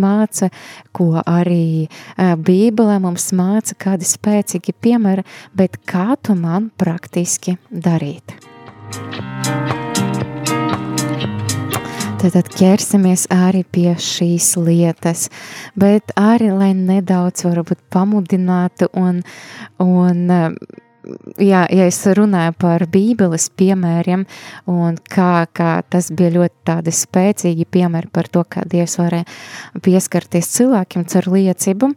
[0.00, 0.50] māca,
[0.96, 8.38] ko arī Bībelē mums māca, kādi spēcīgi piemēri, bet kā to man praktiski darīt.
[12.20, 15.30] Tad ķersimies arī pie šīs lietas,
[15.72, 19.22] bet arī, lai nedaudz varbūt pamudinātu un,
[19.80, 20.28] un
[21.40, 24.24] jā, ja es runāju par Bībeles piemēriem,
[24.70, 30.50] un kā, kā tas bija ļoti tādi spēcīgi piemēri par to, kā Dievs varēja pieskarties
[30.56, 31.92] cilvēkiem caur liecību,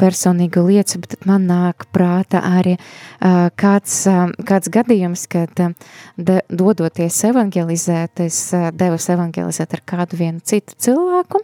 [0.00, 2.76] personīgu liecību, tad man nāk prāta arī
[3.20, 3.98] kāds,
[4.46, 8.40] kāds gadījums, kad de, dodoties evangelizēt, es
[8.76, 11.42] devos evangelizēt ar kādu vienu citu cilvēku,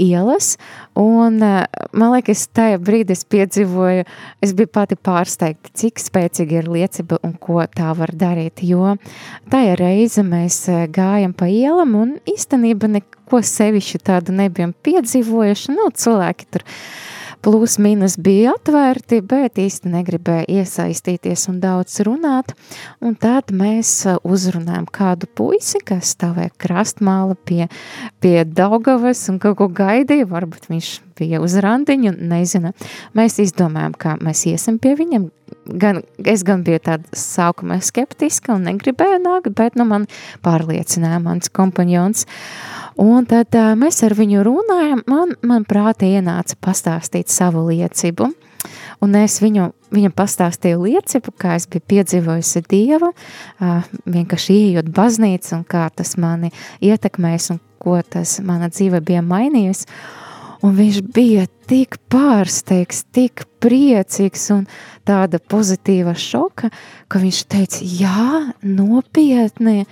[0.00, 0.54] ielas,
[0.98, 4.04] un man liekas, tajā brīdī es piedzīvoju,
[4.44, 8.94] es biju pati pārsteigta, cik spēcīga ir liecība un ko tā var darīt, jo
[9.52, 10.62] tajā reize mēs
[10.94, 16.66] gājam pa ielam un īstenībā neko sevišķi tādu nebijam piedzīvojuši, nu, cilvēki tur
[17.46, 22.56] plus mīnus bija atvērti, bet īsti negribēja iesaistīties un daudz runāt.
[22.98, 27.68] Un tad mēs uh, uzrunājam kādu puisi, kas stāvēja krastmāla pie,
[28.18, 32.72] pie Daugavas un kaut ko gaidīja, varbūt viņš bija uz randiņu, nezinu.
[33.16, 35.28] Mēs izdomājām, kā mēs iesim pie viņam.
[35.66, 40.06] Gan, es gan biju tāda sākumā skeptiska un negribēju nākt, bet nu, man
[40.46, 42.26] pārliecināja mans kompanjons.
[43.02, 48.30] Un tad uh, mēs ar viņu runājam, man, man prātā ienāca pastāstīt savu liecību.
[49.04, 55.58] Un es viņu, viņam pastāstīju liecību, kā es biju piedzīvojusi Dievu, uh, vienkārši ieejot baznīcu
[55.58, 56.52] un kā tas mani
[56.84, 59.86] ietekmēs un ko tas mana dzīve bija mainījusi.
[60.64, 64.66] Un viņš bija tik pārsteigts, tik priecīgs un
[65.08, 66.70] tāda pozitīva šoka,
[67.08, 68.28] ka viņš teica, jā,
[68.62, 69.82] nopietni,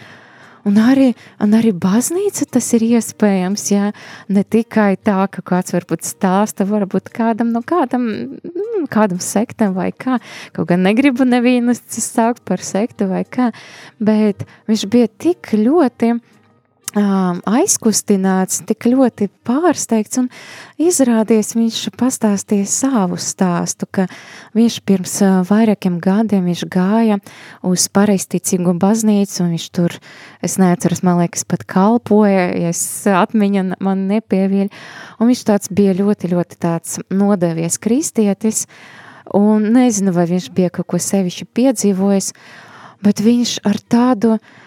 [0.65, 1.11] Un arī,
[1.45, 3.91] un arī baznīca tas ir iespējams, jā,
[4.33, 8.07] ne tikai tā, ka kāds varbūt stāsta, varbūt kādam, no kādam,
[8.41, 10.17] nu, kādam sektam vai kā,
[10.57, 13.51] kaut gan negribu nevienu sākt par sektu vai kā,
[14.01, 16.23] bet viņš bija tik ļoti, um,
[16.95, 20.29] aizkustināts, tik ļoti pārsteigts un
[20.79, 24.07] izrādies viņš pastāstīja savu stāstu, ka
[24.55, 25.17] viņš pirms
[25.49, 27.19] vairākiem gadiem viņš gāja
[27.67, 29.97] uz pareisticīgu baznīcu un viņš tur,
[30.45, 34.71] es neatceros, man liekas, pat kalpoja, ja es atmiņa man nepievīļ,
[35.19, 38.69] un viņš tāds bija ļoti, ļoti tāds nodevies kristietis,
[39.35, 42.35] un nezinu, vai viņš bija kaut ko sevišķi piedzīvojis,
[43.03, 44.61] bet viņš ar tādu, uh,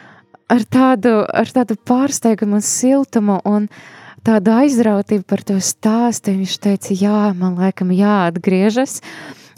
[0.51, 3.67] ar tādu, ar tādu pārsteigumu un siltumu un
[4.27, 6.35] tādu aizrautību par to stāstu.
[6.35, 9.01] Viņš teica, jā, man laikam jāatgriežas.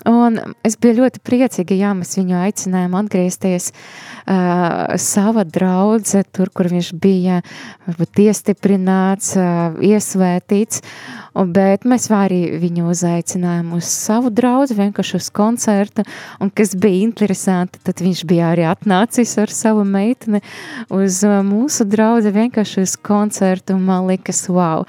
[0.07, 6.69] Un es biju ļoti priecīga, ja mēs viņu aicinājām atgriezties uh, savā draudzē, tur, kur
[6.71, 7.41] viņš bija
[7.87, 10.79] varbūt iestiprināts, uh, iesvētīts.
[10.79, 16.05] Un, bet mēs arī viņu uzaicinājām uz savu draugu, vienkārši uz koncertu.
[16.41, 20.41] Un kas bija interesanti, tad viņš bija arī atnācis ar savu meiteni
[20.89, 23.77] uz mūsu draugu, vienkārši uz koncertu.
[23.79, 24.85] Man liekas, wow!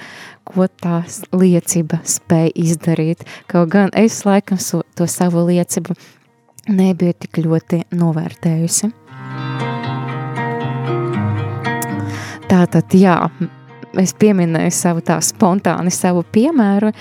[0.50, 3.22] ko tā liecība spēja izdarīt.
[3.50, 5.94] Kaut gan es laikam so, to savu liecību
[6.70, 8.90] nebiju tik ļoti novērtējusi.
[12.50, 13.14] Tātad, jā,
[13.98, 16.92] es pieminēju savu tā spontāni savu piemēru,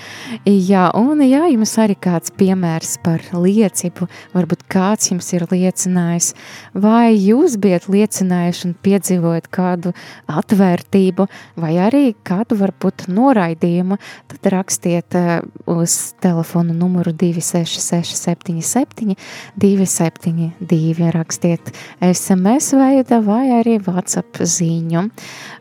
[0.46, 6.32] jā, un jā, jums arī kāds piemērs par liecību, varbūt kāds jums ir liecinājis,
[6.74, 9.92] vai jūs bijat liecinājuši un piedzīvojat kādu
[10.30, 11.26] atvērtību,
[11.60, 13.96] vai arī kādu varbūt noraidījumu,
[14.32, 19.16] tad rakstiet uh, uz telefonu numuru 26677
[19.60, 21.72] 272, rakstiet
[22.10, 25.06] SMS veida vai arī WhatsApp ziņu,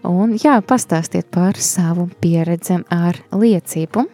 [0.09, 4.07] un jā, pastāstiet pastāstiet par savu pieredzi ar liecību.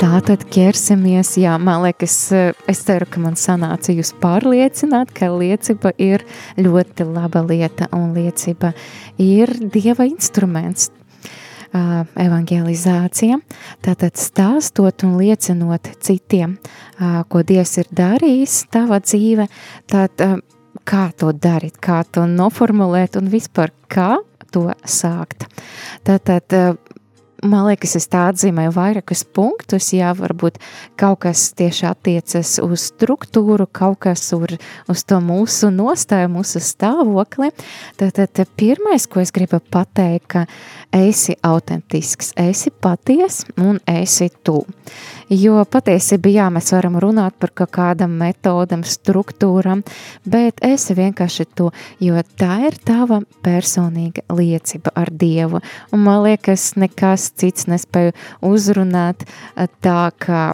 [0.00, 2.32] Tātad ķersimies, jā, man liekas,
[2.68, 6.24] es ceru, ka man sanāca jūs pārliecināt, ka liecība ir
[6.56, 8.72] ļoti laba lieta un liecība
[9.18, 10.90] ir Dieva instruments,
[11.74, 13.40] uh, evangelizācija,
[13.84, 16.56] tātad stāstot un liecinot citiem,
[16.98, 19.48] uh, ko Dievs ir darījis tava dzīve,
[19.86, 20.40] tad uh,
[20.88, 24.16] kā to darīt, kā to noformulēt un vispār kā
[24.54, 25.46] to sākt.
[26.06, 26.74] Tātad, eh,
[27.42, 30.58] man liekas, es tā atzīmēju vairākus punktus, jā, varbūt
[31.00, 34.58] kaut kas tieši attiecas uz struktūru, kaut kas uz,
[34.88, 37.52] uz to mūsu nostāju, mūsu stāvokli.
[38.00, 40.46] Tātad pirmais, ko es gribu pateikt, ka
[40.92, 44.64] esi autentisks, esi paties un esi tu.
[45.30, 49.84] Jo patiesībā, jā, mēs varam runāt par kaut kādam metodam, struktūram,
[50.28, 51.70] bet esi vienkārši to,
[52.02, 55.62] jo tā ir tava personīga liecība ar Dievu,
[55.92, 58.16] un man liekas, nekas cits nespēju
[58.50, 59.26] uzrunāt
[59.80, 60.50] tā, kā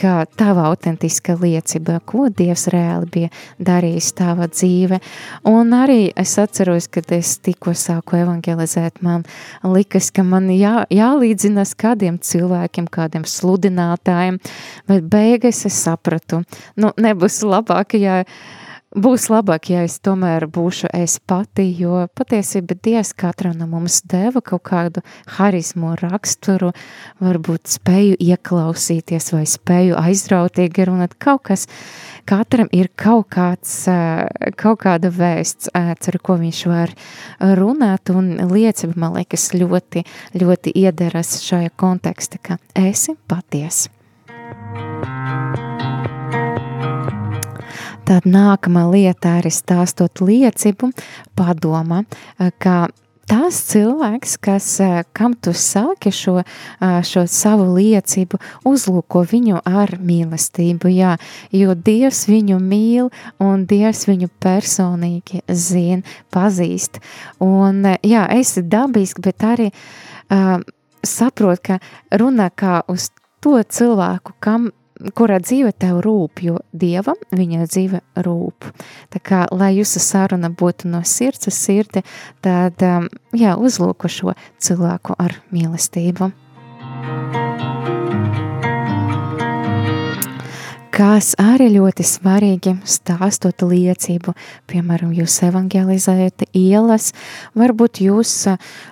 [0.00, 3.30] kā tava autentiska liecība, ko Dievs reāli bija
[3.60, 5.00] darījis tava dzīve.
[5.48, 9.26] Un arī es atceros, kad es tikko sāku evangelizēt, man
[9.66, 14.40] likas, ka man jā, jālīdzinas kādiem cilvēkiem, kādiem sludinātājiem,
[14.88, 16.42] bet beigas es sapratu,
[16.80, 18.22] nu, nebūs labāk, ja
[18.96, 24.42] būs labāk, ja es tomēr būšu es pati, jo patiesībā Dievs katram no mums deva
[24.42, 25.02] kaut kādu
[25.36, 26.72] harismu raksturu,
[27.22, 31.66] varbūt spēju ieklausīties vai spēju aizrautīgi runāt kaut kas,
[32.26, 33.86] katram ir kaut kāds,
[34.58, 36.94] kaut kāda vēsts, ar ko viņš var
[37.40, 43.86] runāt, un liecība, man liekas, ļoti, ļoti iederas šajā konteksta, ka esi paties.
[48.10, 50.88] Tad nākamā lieta arī stāstot liecību,
[51.38, 52.00] padoma,
[52.58, 52.88] ka
[53.30, 54.66] tas cilvēks, kas,
[55.14, 56.40] kam tu sāki šo,
[57.06, 61.12] šo savu liecību, uzlūko viņu ar mīlestību, jā,
[61.54, 66.02] jo Dievs viņu mīl un Dievs viņu personīgi zina,
[66.34, 66.98] pazīst.
[67.46, 70.58] Un, jā, esi dabiski, bet arī uh,
[71.06, 71.78] saprot, ka
[72.10, 74.72] runā kā uz to cilvēku, kam
[75.16, 78.70] kurā dzīve tev rūp, jo dievam viņa dzīve rūp.
[79.12, 82.04] Tā kā, lai jūsu saruna būtu no sirds uz sirdi,
[82.44, 86.32] tad, um, jā, uzlūko šo cilvēku ar mīlestību.
[91.00, 94.34] Kas arī ļoti svarīgi stāstot liecību,
[94.68, 97.14] piemēram, jūs evangelizējat ielas,
[97.56, 98.34] varbūt jūs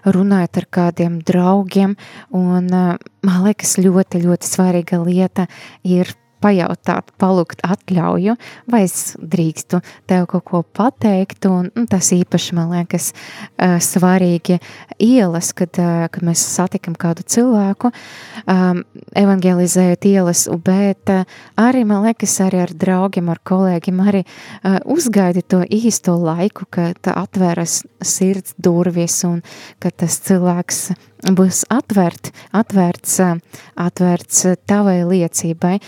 [0.09, 1.98] runājat ar kādiem draugiem,
[2.32, 5.50] un man liekas ļoti, ļoti svarīga lieta
[5.84, 8.36] ir pajautāt, palūgt atļauju,
[8.70, 14.59] vai es drīkstu tev kaut ko pateikt, un, un tas īpaši, man liekas, uh, svarīgi
[15.03, 17.93] ielas, kad, uh, kad mēs satikam kādu cilvēku,
[18.45, 18.82] um,
[19.18, 25.45] evangelizējot ielas, bet uh, arī, man liekas, arī ar draugiem, ar kolēģiem, arī uh, uzgaidi
[25.45, 29.41] to īsto laiku, kad atveras sirds durvis, un
[29.82, 30.89] kad tas cilvēks
[31.22, 33.16] būs atvērt, atvērts,
[33.78, 35.78] atvērts tavai liecībai.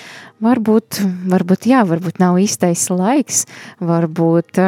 [0.43, 3.45] Varbūt, varbūt, jā, varbūt nav īstais laiks,
[3.85, 4.61] varbūt,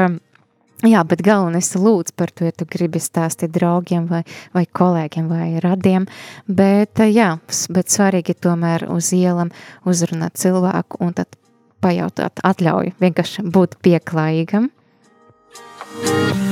[0.87, 4.23] jā, bet galvenais lūdz par to, ja tu gribi stāstīt draugiem vai,
[4.55, 6.07] vai kolēģiem vai radiem,
[6.47, 7.35] bet jā,
[7.73, 9.53] bet svarīgi tomēr uz ielam
[9.89, 11.39] uzrunāt cilvēku un tad
[11.83, 14.71] pajautāt atļauju, vienkārši būt pieklājīgam.
[15.93, 16.52] Thank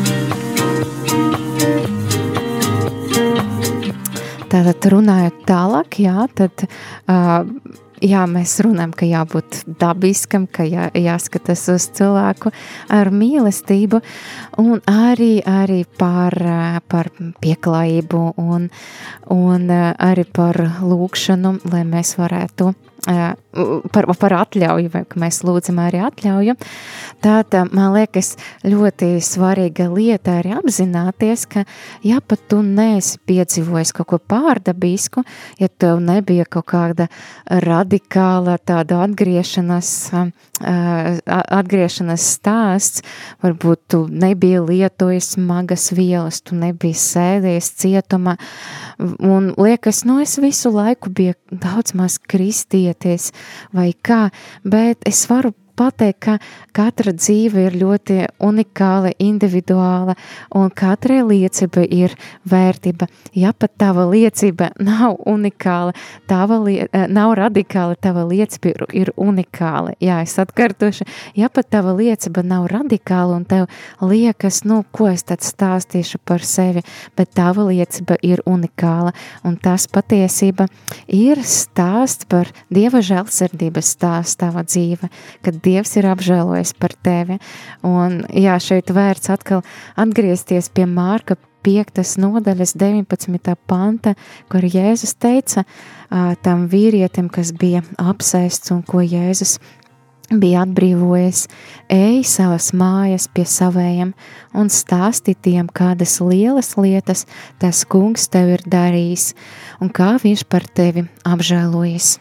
[4.50, 7.44] Tātad runājot tālāk, jā, tad uh,
[8.02, 12.52] jā, mēs runājam, ka jābūt dabiskam, ka jā, jāskatās uz cilvēku
[12.92, 14.00] ar mīlestību
[14.62, 16.36] un arī, arī par,
[16.90, 18.68] par pieklājību un,
[19.34, 22.72] un arī par lūkšanu, lai mēs varētu
[23.04, 26.56] par, par atļauju, vai ka mēs lūdzam arī atļauju.
[27.24, 28.34] Tāda, man liekas,
[28.66, 31.64] ļoti svarīga lieta arī apzināties, ka,
[32.06, 35.24] ja pat tu neesi piedzīvojis kaut ko pārdabisku,
[35.60, 37.08] ja tev nebija kaut kāda
[37.64, 39.90] radikāla tāda atgriešanas,
[40.60, 43.04] atgriešanas stāsts,
[43.44, 48.36] varbūt tu nebija lietojis smagas vielas, tu nebija sēdies cietuma,
[48.98, 52.18] un liekas, nu es visu laiku biju daudz maz
[52.90, 53.32] kristieties
[53.72, 54.30] vai kā,
[54.64, 56.36] bet es varu pateikt, ka
[56.76, 60.16] katra dzīve ir ļoti unikāla, individuāla,
[60.56, 62.14] un katrai liecība ir
[62.48, 63.08] vērtība.
[63.36, 65.94] Ja pat tava liecība nav unikāla,
[66.30, 69.94] tava lie, eh, nav radikāla, tava liecība ir, ir unikāla.
[70.00, 71.06] Jā, es atkārtošu,
[71.38, 73.66] ja pat tava liecība nav radikāla, un tev
[74.00, 76.84] liekas, nu, ko es tad stāstīšu par sevi,
[77.16, 79.14] bet tava liecība ir unikāla,
[79.44, 80.68] un tas patiesība
[81.08, 85.08] ir stāsts par Dieva žēlsirdības stāsts tava dzīve,
[85.44, 87.38] kad Dievs ir apžēlojis par tevi.
[87.86, 89.62] Un jā, šeit vērts atkal
[90.00, 92.00] atgriezties pie Mārka 5.
[92.20, 93.54] nodaļas 19.
[93.68, 94.14] panta,
[94.50, 95.66] kur Jēzus teica
[96.44, 99.58] tam vīrietim, kas bija apsēsts un ko Jēzus
[100.30, 101.46] bija atbrīvojies,
[101.90, 104.12] ej savas mājas pie savējiem
[104.54, 107.26] un stāsti tiem, kādas lielas lietas
[107.58, 109.32] tas kungs tev ir darījis
[109.82, 112.18] un kā viņš par tevi apžēlojas.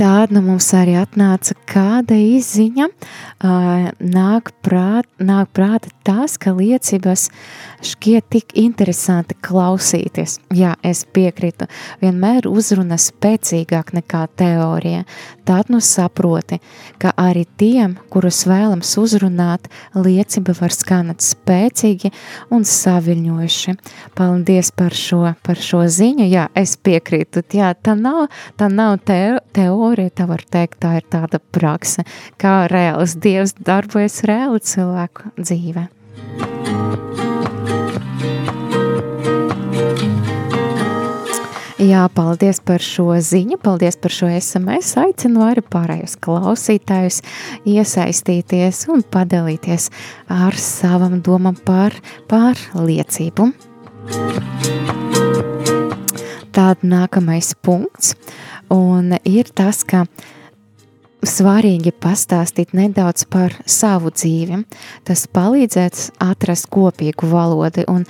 [0.00, 2.86] Tāda nu mums arī atnāca kāda izziņa,
[4.00, 7.26] nāk, prāt, nāk prāta tas, ka liecības
[7.84, 10.38] šķiet tik interesanti klausīties.
[10.56, 11.68] Jā, es piekrītu,
[12.00, 15.04] vienmēr uzruna spēcīgāk nekā teorija.
[15.44, 16.60] Tad nu saproti,
[17.02, 22.12] ka arī tiem, kurus vēlams uzrunāt, liecība var skanēt spēcīgi
[22.54, 23.76] un saviļņojuši.
[24.16, 26.28] Paldies par šo, par šo ziņu.
[26.30, 28.96] Jā, es piekrītu, jā, tā nav, tā nav
[29.90, 32.04] te, teorija, tā var teikt, tā ir tāda prakse,
[32.38, 35.88] kā reāls Dievs darbojas reāli cilvēku dzīvē.
[41.80, 44.92] Jā, paldies par šo ziņu, paldies par šo SMS.
[45.00, 47.22] Aicinu arī pārējos klausītājus
[47.64, 49.88] iesaistīties un padalīties
[50.28, 51.96] ar savam domam par,
[52.28, 53.48] par liecību.
[56.60, 58.10] Tāda nākamais punkts,
[58.68, 60.02] un ir tas, ka
[61.24, 64.58] svarīgi pastāstīt nedaudz par savu dzīvi.
[65.08, 68.04] Tas palīdzēs atrast kopīgu valodu un,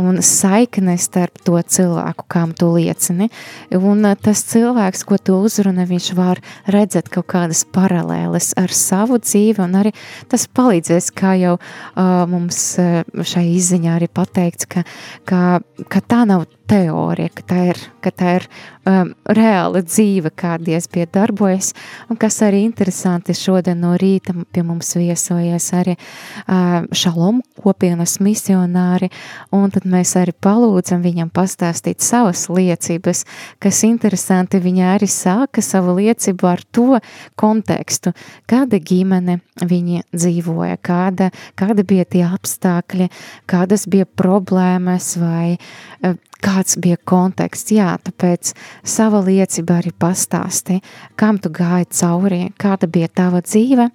[0.00, 3.28] un saikni starp to cilvēku, kam tu liecini.
[3.76, 6.40] Un tas cilvēks, ko tu uzruni, viņš var
[6.72, 9.92] redzēt kaut kādas paralēles ar savu dzīvi, un arī
[10.32, 14.88] tas palīdzēs, kā jau uh, mums šai izziņā arī pateikts, ka,
[15.28, 15.60] ka,
[15.92, 18.44] ka tā nav teorija, ka tā ir, ka tā ir
[18.86, 21.72] um, reāla dzīve, kā Dievs pie darbojas,
[22.10, 29.10] un kas arī interesanti šodien no rīta pie mums viesojies arī uh, šalom kopienas misionāri,
[29.56, 33.24] un tad mēs arī palūdzam viņam pastāstīt savas liecības,
[33.62, 37.02] kas interesanti, viņa arī sāka savu liecību ar to
[37.40, 38.14] kontekstu,
[38.50, 43.10] kāda ģimene viņi dzīvoja, kāda, kāda bija tie apstākļi,
[43.50, 47.72] kādas bija problēmas vai uh, kāds bija konteksts.
[47.74, 48.54] Jā, tāpēc
[48.86, 50.80] sava liecība arī pastāsti,
[51.20, 53.90] kam tu gāji cauri, kāda bija tava dzīve.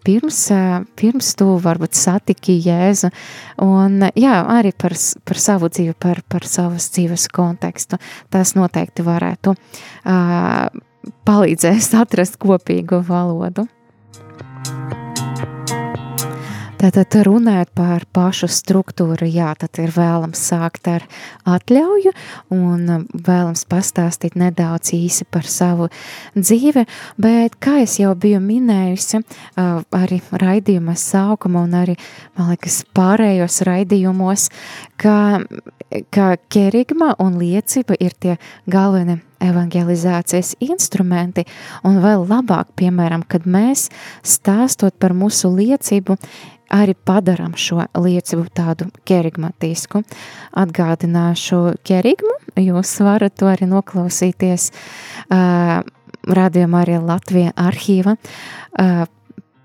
[0.00, 0.38] Pirms,
[0.96, 3.10] pirms tu varbūt satiki Jēzu,
[3.66, 4.94] un jā, arī par,
[5.28, 8.00] par savu dzīvi, par, par savas dzīves kontekstu.
[8.32, 10.80] Tas noteikti varētu uh,
[11.28, 13.68] palīdzēs atrast kopīgu valodu.
[16.80, 21.04] Tātad runājot par pašu struktūru, jā, tad ir vēlams sākt ar
[21.44, 22.14] atļauju
[22.56, 25.90] un vēlams pastāstīt nedaudz īsi par savu
[26.38, 26.86] dzīvi,
[27.20, 29.20] bet, kā es jau biju minējusi,
[29.60, 32.00] arī raidījuma sākuma un arī,
[32.40, 34.48] man liekas, pārējos raidījumos,
[34.96, 35.42] ka,
[36.08, 41.46] ka kerigma un liecība ir tie galvenie evangelizācijas instrumenti,
[41.86, 43.88] un vēl labāk, piemēram, kad mēs
[44.26, 46.16] stāstot par mūsu liecību,
[46.70, 50.04] arī padarām šo liecību tādu kerigmatisku.
[50.60, 55.80] Atgādināšu kerigmu, jūs varat to arī noklausīties uh,
[56.30, 59.08] radījumā arī Latvija arhīva uh,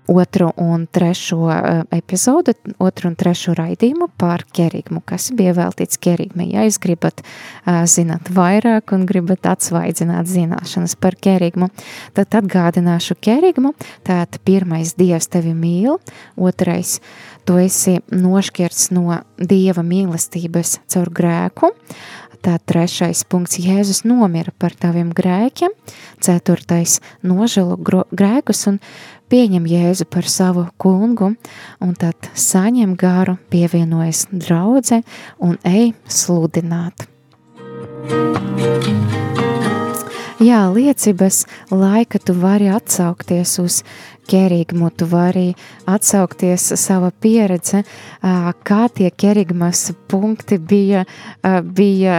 [0.06, 6.48] otru un trešo uh, epizodu, otru un trešo raidījumu par kerigmu, kas bija veltīts kerigmai.
[6.54, 11.70] Ja jūs gribat uh, zināt vairāk un gribat atsvaidzināt zināšanas par kerigmu,
[12.16, 13.74] tad atgādināšu kerigmu.
[14.06, 15.98] Tātad pirmais Dievs tevi mīl,
[16.36, 17.00] otrais
[17.46, 21.72] tu esi nošķirts no Dieva mīlestības caur grēku,
[22.46, 25.72] Tā trešais punkts- Jēzus nomira par taviem grēkiem,
[26.22, 27.74] ceturtais- nožēlo
[28.14, 28.78] grēkus un
[29.30, 31.32] pieņem Jēzu par savu kungu,
[31.82, 35.02] un tad saņem garu, pievienojas draudze
[35.42, 37.08] un ej sludināt.
[40.36, 43.78] Jā, liecības laika tu vari atsaukties uz
[44.28, 45.54] kerigmu, tu vari
[45.86, 47.82] atsaukties sava pieredze,
[48.66, 51.04] kā tie kerigmas punkti bija,
[51.62, 52.16] bija,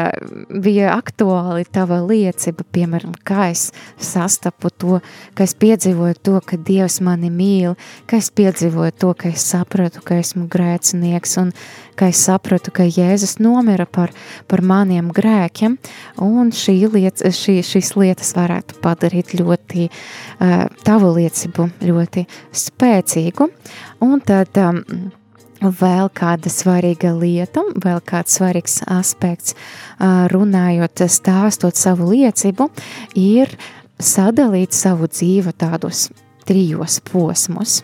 [0.50, 5.02] bija aktuāli tava liecība, piemēram, kā es sastapu to,
[5.36, 7.76] ka es piedzīvoju to, ka Dievs mani mīl,
[8.08, 11.52] ka es piedzīvoju to, ka es sapratu, ka esmu grēcinieks un
[11.98, 14.14] ka es sapratu, ka Jēzus nomira par,
[14.48, 15.78] par maniem grēkiem,
[16.24, 22.26] un šī liet, šī, šīs lietas varētu padarīt ļoti uh, tavu liecību ļoti ļoti
[22.56, 23.50] spēcīgu.
[24.06, 24.84] Un tad um,
[25.62, 32.70] vēl kāda svarīga lieta, vēl kāds svarīgs aspekts, uh, runājot, stāstot savu liecību,
[33.18, 33.58] ir
[33.98, 36.08] sadalīt savu dzīvi tādos
[36.48, 37.82] trijos posmus.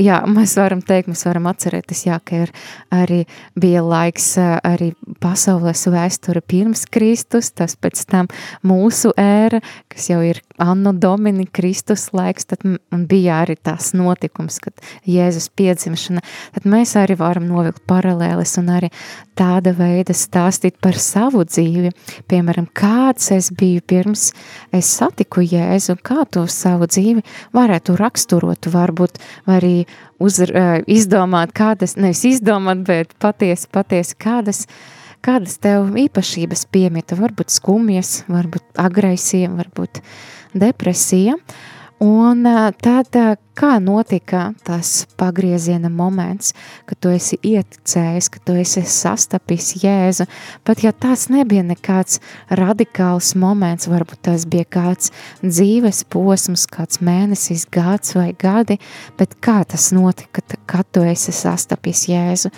[0.00, 2.52] Jā, mēs varam teikt, mēs varam atcerēties, jā, ka ir
[2.94, 3.22] arī
[3.58, 8.30] bija laiks arī pasaules vēsture pirms Kristus, tas pēc tam
[8.66, 9.60] mūsu ēra,
[9.92, 12.64] kas jau ir Anno Domini Kristus laiks, tad
[13.10, 16.24] bija arī tās notikums, kad Jēzus piedzimšana,
[16.56, 18.92] tad mēs arī varam novilkt paralēlis un arī
[19.36, 21.92] tāda veida stāstīt par savu dzīvi,
[22.30, 24.30] piemēram, kāds es biju pirms
[24.74, 27.24] es satiku Jēzu, kā tu savu dzīvi
[27.56, 29.86] varētu raksturot, varbūt, vai arī
[30.22, 30.38] uz,
[30.86, 34.64] izdomāt kādas, nevis izdomāt, bet patiesi, patiesi kādas,
[35.26, 40.02] kādas tev īpašības piemita, varbūt skumjas, varbūt agresija, varbūt
[40.56, 41.36] depresija,
[42.02, 42.44] Un
[42.84, 43.14] tad,
[43.56, 46.52] kā notika tas pagrieziena moments,
[46.84, 50.26] kad tu esi ieticējis, kad tu esi sastapis Jēzu,
[50.60, 52.20] pat ja tas nebija nekāds
[52.52, 55.08] radikāls moments, varbūt tas bija kāds
[55.40, 58.76] dzīves posms, kāds mēnesis, gads vai gadi,
[59.16, 62.52] bet kā tas notika, kad tu esi sastapis Jēzu,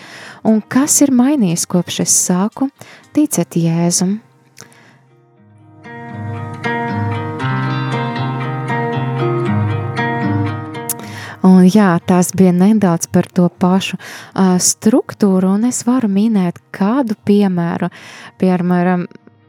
[0.50, 2.72] un kas ir mainījies kopš es sāku
[3.14, 4.18] ticēt Jēzum?
[11.46, 17.14] Un jā, tās bija nedaudz par to pašu uh, struktūru, un es varu minēt kādu
[17.28, 17.92] piemēru,
[18.40, 19.06] piemēram,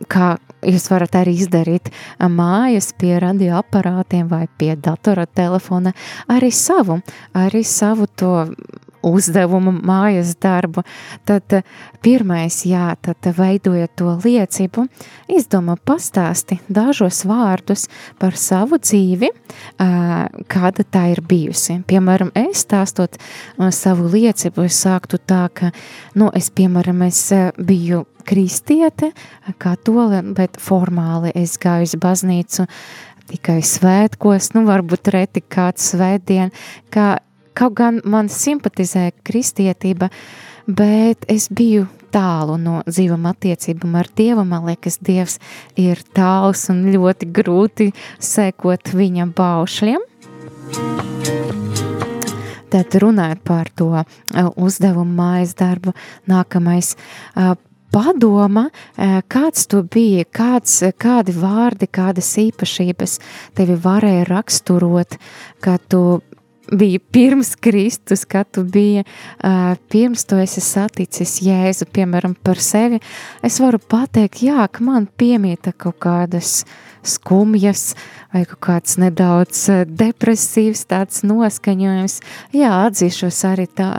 [0.10, 0.36] kā
[0.66, 5.94] jūs varat arī izdarīt mājas pie radioaparātiem vai pie datora telefona,
[6.30, 7.00] arī savu,
[7.34, 8.34] arī savu to
[9.06, 10.84] uzdevumu, mājas darbu,
[11.28, 11.66] tad eh,
[12.04, 14.86] pirmais, jā, tad veidojot to liecību,
[15.32, 17.88] izdomā pastāsti dažos vārdus
[18.20, 19.30] par savu dzīvi,
[19.80, 21.80] kāda tā ir bijusi.
[21.90, 23.18] Piemēram, es stāstot
[23.76, 25.72] savu liecību, es sāktu tā, ka,
[26.20, 27.22] nu, es, piemēram, es
[27.58, 29.12] biju kristiete,
[29.62, 32.68] katole, bet formāli es gāju uz baznīcu
[33.30, 36.54] tikai svētkos, nu, varbūt reti kāds svētdien,
[36.94, 37.18] kā
[37.60, 40.08] Kaut gan man simpatizē kristietība,
[40.64, 44.46] bet es biju tālu no dzīvam attiecībām ar Dievu.
[44.48, 45.40] Man liekas, Dievs
[45.76, 47.90] ir tāls un ļoti grūti
[48.24, 50.08] sekot viņa baušļiem.
[52.70, 54.06] Tad runājot par to uh,
[54.56, 55.96] uzdevumu mājas darbu,
[56.30, 57.58] nākamais uh,
[57.90, 63.18] padoma, uh, kāds tu biji, kāds, kādi vārdi, kādas īpašības
[63.58, 65.18] tevi varēja raksturot,
[65.66, 66.22] ka tu
[66.72, 69.06] bija pirms Kristus, kad tu biji,
[69.44, 73.02] uh, pirms tu esi saticis Jēzu, piemēram, par sevi,
[73.46, 76.64] es varu pateikt, jā, ka man piemīta kaut kādas
[77.06, 77.94] skumjas
[78.34, 82.20] vai kaut kāds nedaudz depresīvs tāds noskaņojums.
[82.56, 83.90] Jā, atzīšos arī tā,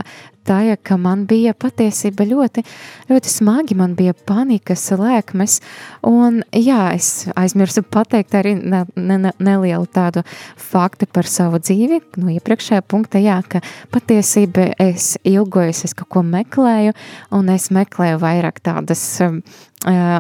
[0.47, 2.65] tā, ka man bija patiesība ļoti,
[3.11, 5.59] ļoti smagi, man bija panikas lēkmes,
[6.07, 10.25] un jā, es aizmirsu pateikt arī ne, ne, nelielu tādu
[10.61, 13.63] faktu par savu dzīvi, no iepriekšējā punkta, jā, ka
[13.95, 16.97] patiesība es ilgojos, es kaut ko meklēju,
[17.37, 19.41] un es meklēju vairāk tādas um,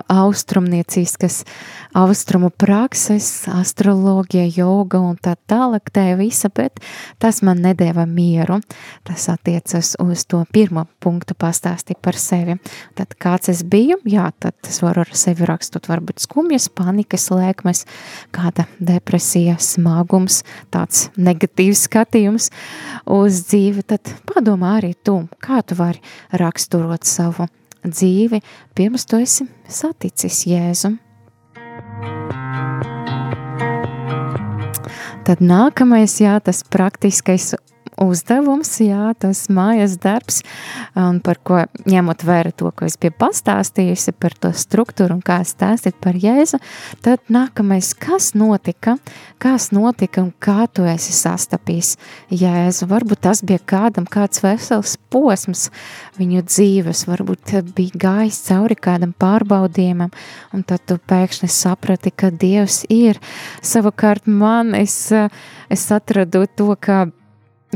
[0.08, 1.44] austrumnieciskas
[1.92, 6.80] austrumu prakses, astroloģija, joga un tā tālāk, tā visa, bet
[7.20, 8.60] tas man nedēva mieru.
[9.04, 12.56] Tas attiecas uz to pirmo punktu pastāstīt par sevi.
[12.96, 17.84] Tad kāds es biju, jā, tad es varu ar sevi rakstot varbūt skumjas, panikas, lēkmes,
[18.32, 20.40] kāda depresija, smagums,
[20.72, 22.50] tāds negatīvs skatījums
[23.04, 26.00] uz dzīvi, tad padomā arī tu, kā tu vari
[26.32, 27.50] raksturot savu
[27.84, 28.40] dzīvi,
[28.76, 30.94] pirms tu esi saticis Jēzu.
[35.26, 37.52] Tad nākamais, jā, tas praktiskais
[38.00, 40.40] uzdevums, jā, tas mājas darbs,
[40.98, 45.40] un par ko ņemot vērā to, ko es biju pastāstījusi par to struktūru un kā
[45.46, 46.60] stāstīt par Jēzu,
[47.04, 48.96] tad nākamais, kas notika,
[49.42, 51.94] kas notika un kā tu esi sastapījis
[52.32, 52.88] Jēzu.
[52.90, 55.68] Varbūt tas bija kādam kāds vesels posms
[56.18, 60.12] viņu dzīves, varbūt bija gājis cauri kādam pārbaudījumam,
[60.56, 63.20] un tad tu pēkšņi saprati, ka Dievs ir.
[63.60, 64.96] Savukārt man, es,
[65.70, 67.06] es atradu to, ka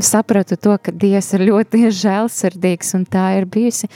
[0.01, 3.89] sapratu to, ka Dievs ir ļoti žēlsirdīgs, un tā ir bijusi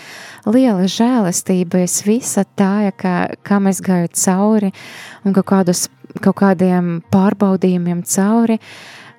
[0.47, 1.83] liela žēlastība.
[1.85, 4.71] Es visa tā, kā, kā mēs gāju cauri,
[5.25, 5.87] un kaut, kādus,
[6.23, 8.59] kaut kādiem pārbaudījumiem cauri.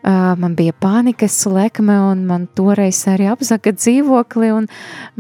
[0.01, 4.68] Uh, man bija panikas lekme, un man toreiz arī apzaga dzīvokli, un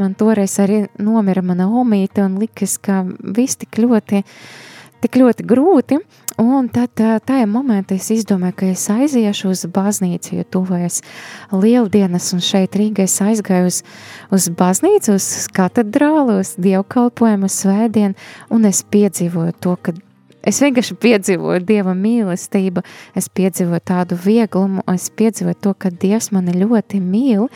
[0.00, 4.22] man toreiz arī nomira mana omīte, un likas, ka viss tik ļoti,
[5.02, 6.00] tik ļoti grūti.
[6.40, 11.00] Un tad tajā momentā es izdomāju, ka es aiziešu uz baznīcu, jo tuvojas
[11.52, 13.80] lieldienas, un šeit Rīgā es aizgāju uz,
[14.32, 15.26] uz baznīcu, uz
[15.56, 18.16] katedrālu, uz dievkalpojumu, svētdienu,
[18.48, 19.96] un es piedzīvoju to, ka
[20.46, 22.84] es vienkārši piedzīvoju Dieva mīlestību,
[23.18, 27.48] es piedzīvoju tādu vieglumu, es piedzīvoju to, ka Dievs mani ļoti mīl,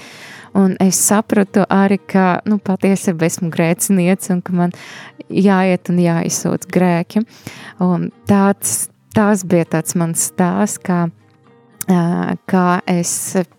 [0.58, 4.74] un es sapratu arī, ka, nu, patiesībā esmu grēciniece, un ka man
[5.28, 7.24] jāiet un jāizsūc grēki,
[7.84, 8.86] un tāds,
[9.16, 11.06] tās bija tāds mans stāsts, kā,
[12.50, 13.12] kā es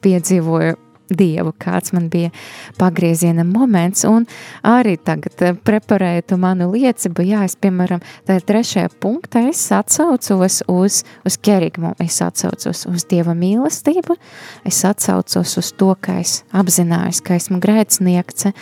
[0.03, 2.31] piedzīvoju Dievu, kāds man bija
[2.79, 4.25] pagrieziena moments, un
[4.65, 10.61] arī tagad eh, preparēju to manu liecību, jā, es, piemēram, tā trešajā punktā es atsaucos
[10.71, 14.17] uz, uz kerigmu, es atsaucos uz Dieva mīlestību,
[14.65, 18.55] es atsaucos uz to, ka es apzinājos, ka esmu grēciniekce,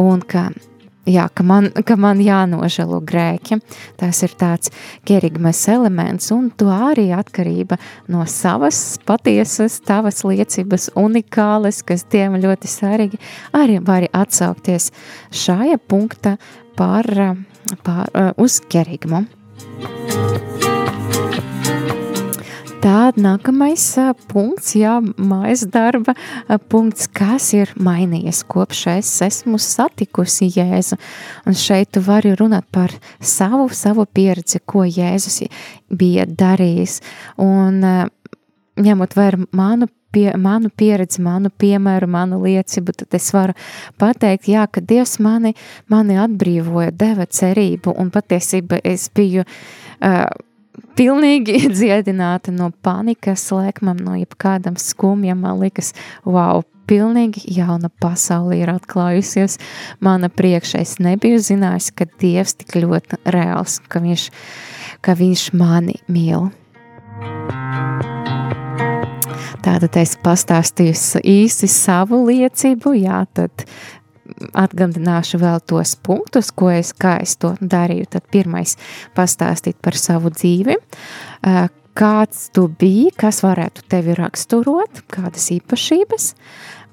[0.00, 0.48] un ka
[1.08, 3.60] jā, ka, man, ka man jānožēlo grēki.
[4.00, 4.72] Tas ir tāds
[5.08, 7.78] kerigmes elements, un to arī atkarība
[8.12, 13.20] no savas patiesas, tavas liecības unikālas, kas tiem ļoti svarīgi,
[13.56, 14.90] arī var atsaukties
[15.32, 16.36] šajā punkta
[16.78, 17.06] par,
[17.84, 19.26] par, uz kerigmu.
[22.80, 23.82] Tad nākamais
[24.30, 26.14] punkts, jā, mājas darba
[26.72, 30.96] punkts, kas ir mainījies kopš es esmu satikusi Jēzu.
[31.44, 35.42] Un šeit tu vari runāt par savu, savu pieredzi, ko Jēzus
[35.92, 37.02] bija darījis.
[37.44, 37.84] Un
[38.80, 43.60] ņemot vērā manu pie, manu pieredzi, manu piemēru, manu liecību, tad es varu
[44.00, 45.52] pateikt, jā, ka Dievs mani,
[45.92, 50.30] mani atbrīvoja, deva cerību, un patiesībā es biju uh,
[50.98, 55.42] pilnīgi dziedināta no panikas, lēkmam, no jebkādam skumjam.
[55.44, 55.92] Man liekas,
[56.24, 59.58] wow, pilnīgi jauna pasaule ir atklājusies.
[60.02, 64.30] Mana priekšā es nebiju zinājis, ka Dievs tik ļoti reāls, ka viņš,
[65.04, 66.50] ka viņš mani mīl.
[69.60, 73.66] Tātad es pastāstīju īsi savu liecību, jā, tad
[74.58, 78.08] atgādināšu vēl tos punktus, ko es, kā es to darīju.
[78.16, 78.76] Tad pirmais
[79.16, 80.76] pastāstīt par savu dzīvi,
[81.98, 86.30] kāds tu biji, kas varētu tevi raksturot, kādas īpašības,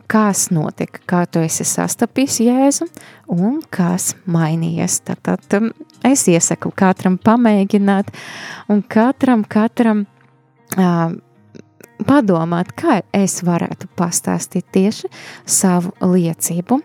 [0.07, 2.88] kas notika, kā tu esi sastapis Jēzu
[3.33, 5.01] un kas mainījies.
[5.07, 5.71] Tad, tad
[6.07, 8.13] es iesaku katram pamēģināt
[8.71, 10.05] un katram, katram
[10.77, 11.11] uh,
[12.05, 15.09] padomāt, kā es varētu pastāstīt tieši
[15.45, 16.81] savu liecību.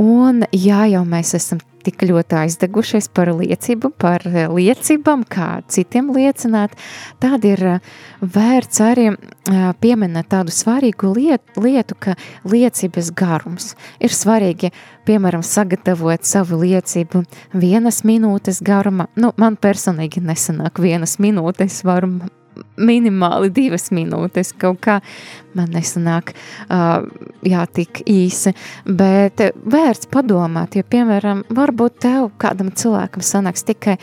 [0.00, 6.76] Un, jā, jau mēs esam tik ļoti aizdegušies par liecību, par liecībām, kā citiem liecināt,
[7.22, 7.62] tad ir
[8.20, 9.06] vērts arī
[9.82, 12.16] pieminēt tādu svarīgu lietu, lietu, ka
[12.48, 14.72] liecības garums ir svarīgi,
[15.08, 17.24] piemēram, sagatavot savu liecību
[17.56, 19.08] vienas minūtes garuma.
[19.16, 22.12] Nu, man personīgi nesanāk vienas minūtes, varu
[22.80, 24.54] minimāli divas minūtes.
[24.60, 24.98] Kaut kā
[25.56, 26.32] man nesanāk,
[26.68, 27.04] uh,
[27.46, 28.54] jā, tik īsi.
[28.86, 33.98] Bet vērts padomāt, jo, piemēram, varbūt tev kādam cilvēkam sanāks tikai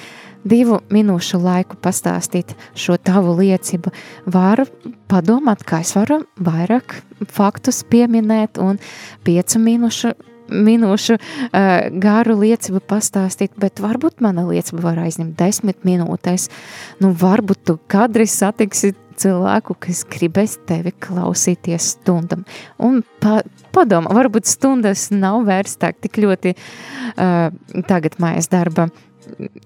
[0.48, 3.92] divu minūšu laiku pastāstīt šo tavu liecību.
[4.32, 4.68] Varu
[5.12, 7.00] padomāt, kā es varu vairāk
[7.34, 8.80] faktus pieminēt un
[9.28, 10.14] piecu minūšu
[10.52, 16.50] minūšu uh, garu liecību pastāstīt, bet varbūt mana liecība var aizņemt desmit minūtes.
[17.04, 22.46] Nu, varbūt tu kādreiz satiksi cilvēku, kas gribēs tevi klausīties stundam.
[22.84, 23.42] Un pa,
[23.76, 27.50] padomā, varbūt stundas nav vērts tā tik ļoti uh,
[27.90, 28.90] tagad mājas darba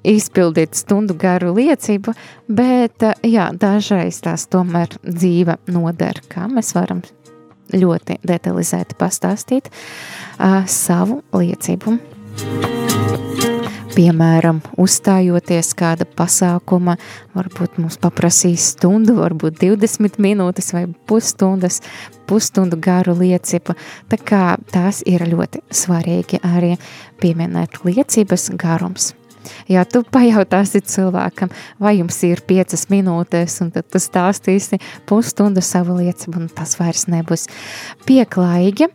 [0.07, 2.15] izpildīt stundu garu liecību,
[2.49, 7.03] bet uh, jā, dažreiz tās tomēr dzīve noder, kā mēs varam
[7.75, 11.97] ļoti detalizēti pastāstīt uh, savu liecību.
[13.91, 16.95] Piemēram, uzstājoties kāda pasākuma,
[17.35, 21.81] varbūt mums paprasīs stundu, varbūt 20 minūtes vai pusstundas,
[22.29, 23.75] pusstundu garu liecību.
[24.11, 26.77] Tā kā tās ir ļoti svarīgi arī
[27.19, 29.11] pieminēt liecības garums.
[29.71, 35.97] Ja tu pajautāsi cilvēkam, vai jums ir piecas minūtes, un tad tu stāstīsi pusstundu savu
[35.99, 37.47] liecību, un tas vairs nebūs
[38.07, 38.89] pieklājīgi.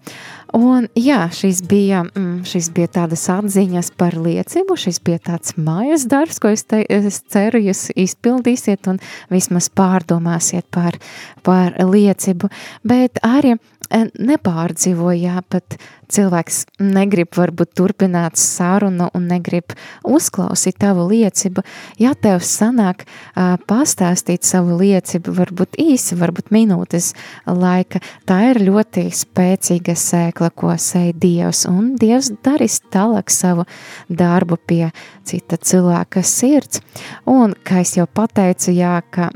[0.57, 6.07] Un, jā, šis bija, mm, šis bija tādas atziņas par liecību, šis bija tāds mājas
[6.09, 9.01] darbs, ko es, te, es ceru, jūs izpildīsiet un
[9.33, 10.97] vismaz pārdomāsiet par,
[11.45, 12.49] par liecību,
[12.87, 13.57] bet arī
[13.91, 15.77] nepārdzīvoja, pat
[16.13, 19.75] cilvēks negrib varbūt turpināt sarunu un negrib
[20.07, 21.65] uzklausīt tavu liecību.
[22.01, 27.13] Ja tev sanāk uh, pastāstīt savu liecību, varbūt īsi, varbūt minūtes
[27.47, 33.67] laika, tā ir ļoti spēcīga sēkla, ko sēj Dievs, un Dievs darīs tālāk savu
[34.09, 34.85] darbu pie
[35.27, 36.83] cita cilvēka sirds.
[37.27, 39.31] Un, kā es jau pateicu, jā, ka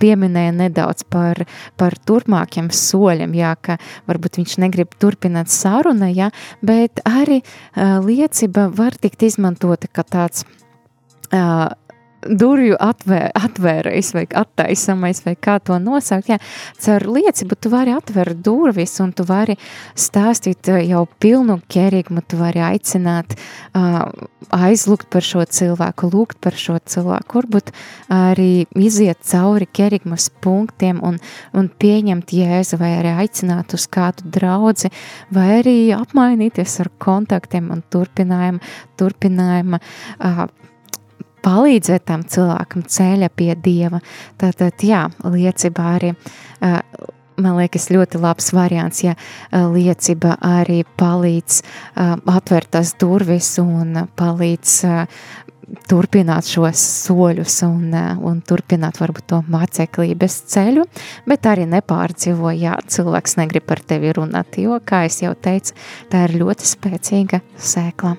[0.00, 1.42] pieminēja nedaudz par,
[1.80, 6.30] par turpmākiem soļiem, jā, ka varbūt viņš negrib turpināt sarunu, jā,
[6.64, 10.44] bet arī uh, liecība var tikt izmantota kā tāds
[11.32, 11.68] uh,
[12.26, 16.30] durvju atvēr, atvērējs vai attaisamais, vai kā to nosaukt.
[16.32, 16.38] Jā,
[16.82, 19.58] caur liecību tu vari atvērt durvis un tu vari
[19.98, 23.36] stāstīt eh, jau pilnu kerigmu, tu vari aicināt,
[23.78, 24.08] uh,
[24.54, 27.72] aizlūgt par šo cilvēku, lūgt par šo cilvēku, varbūt
[28.14, 31.18] arī iziet cauri kerigmas punktiem un,
[31.56, 34.90] un pieņemt jēzu vai arī aicināt uz kādu draudzi
[35.34, 38.62] vai arī apmainīties ar kontaktiem un turpinājumu,
[38.98, 40.46] turpinājumu uh,
[41.44, 44.00] palīdzēt tam cilvēkam ceļa pie Dieva.
[44.40, 46.12] Tātad, jā, liecība arī,
[47.38, 49.14] man liekas, ļoti labs variants, ja
[49.52, 51.60] liecība arī palīdz
[52.38, 54.78] atvērt tās durvis un palīdz
[55.88, 57.92] turpināt šos soļus un,
[58.24, 60.86] un turpināt varbūt to māceklības ceļu,
[61.28, 65.76] bet arī nepārdzīvo, ja cilvēks negrib par tevi runāt, jo, kā es jau teicu,
[66.12, 68.16] tā ir ļoti spēcīga sēkla.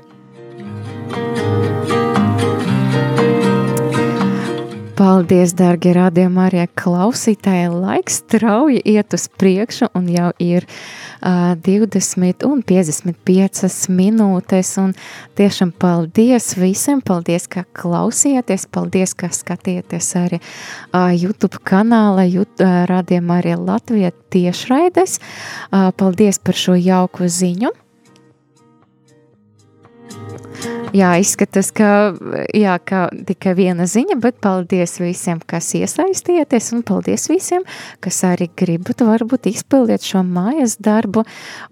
[5.00, 7.70] Paldies, darbie radījumi, arī klausītāji.
[7.72, 14.74] Laiks strauji iet uz priekšu, un jau ir uh, 20 un 55 minūtes.
[14.84, 14.92] Un
[15.40, 23.38] tiešām paldies visiem, paldies, ka klausījāties, paldies, ka skatījāties arī uh, YouTube kanāla, uh, radījumi
[23.40, 25.22] arī Latvijā tiešraides.
[25.72, 27.72] Uh, paldies par šo jauku ziņu.
[30.90, 32.16] Jā, izskatās, ka,
[32.58, 37.66] jā, ka tikai viena ziņa, bet paldies visiem, kas iesaistieties, un paldies visiem,
[38.02, 41.28] kas arī gribat varbūt izpildīt šo mājas darbu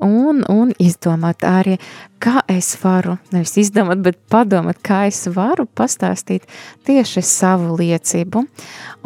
[0.06, 1.80] un, un izdomāt arī,
[2.22, 6.46] kā es varu, nevis izdomāt, bet padomāt, kā es varu pastāstīt
[6.86, 8.44] tieši savu liecību.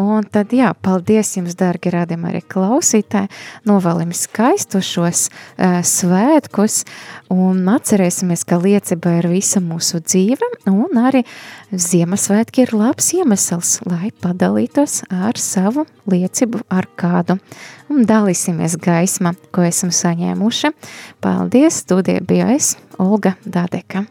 [0.02, 3.32] Un tad, jā, paldies jums, dargi rādījumi arī klausītāji,
[3.68, 6.82] novēlim skaistu šos uh, svētkus,
[7.32, 11.26] un atcerēsimies, ka liecība ir visa mūsu dzīve, un arī
[11.72, 17.38] Ziemassvētki ir labs iemesls, lai padalītos ar savu liecību ar kādu,
[17.92, 20.72] un dalīsimies gaisma, ko esam saņēmuši.
[21.20, 24.06] Paldies, studija bija es, Olga Dadeka.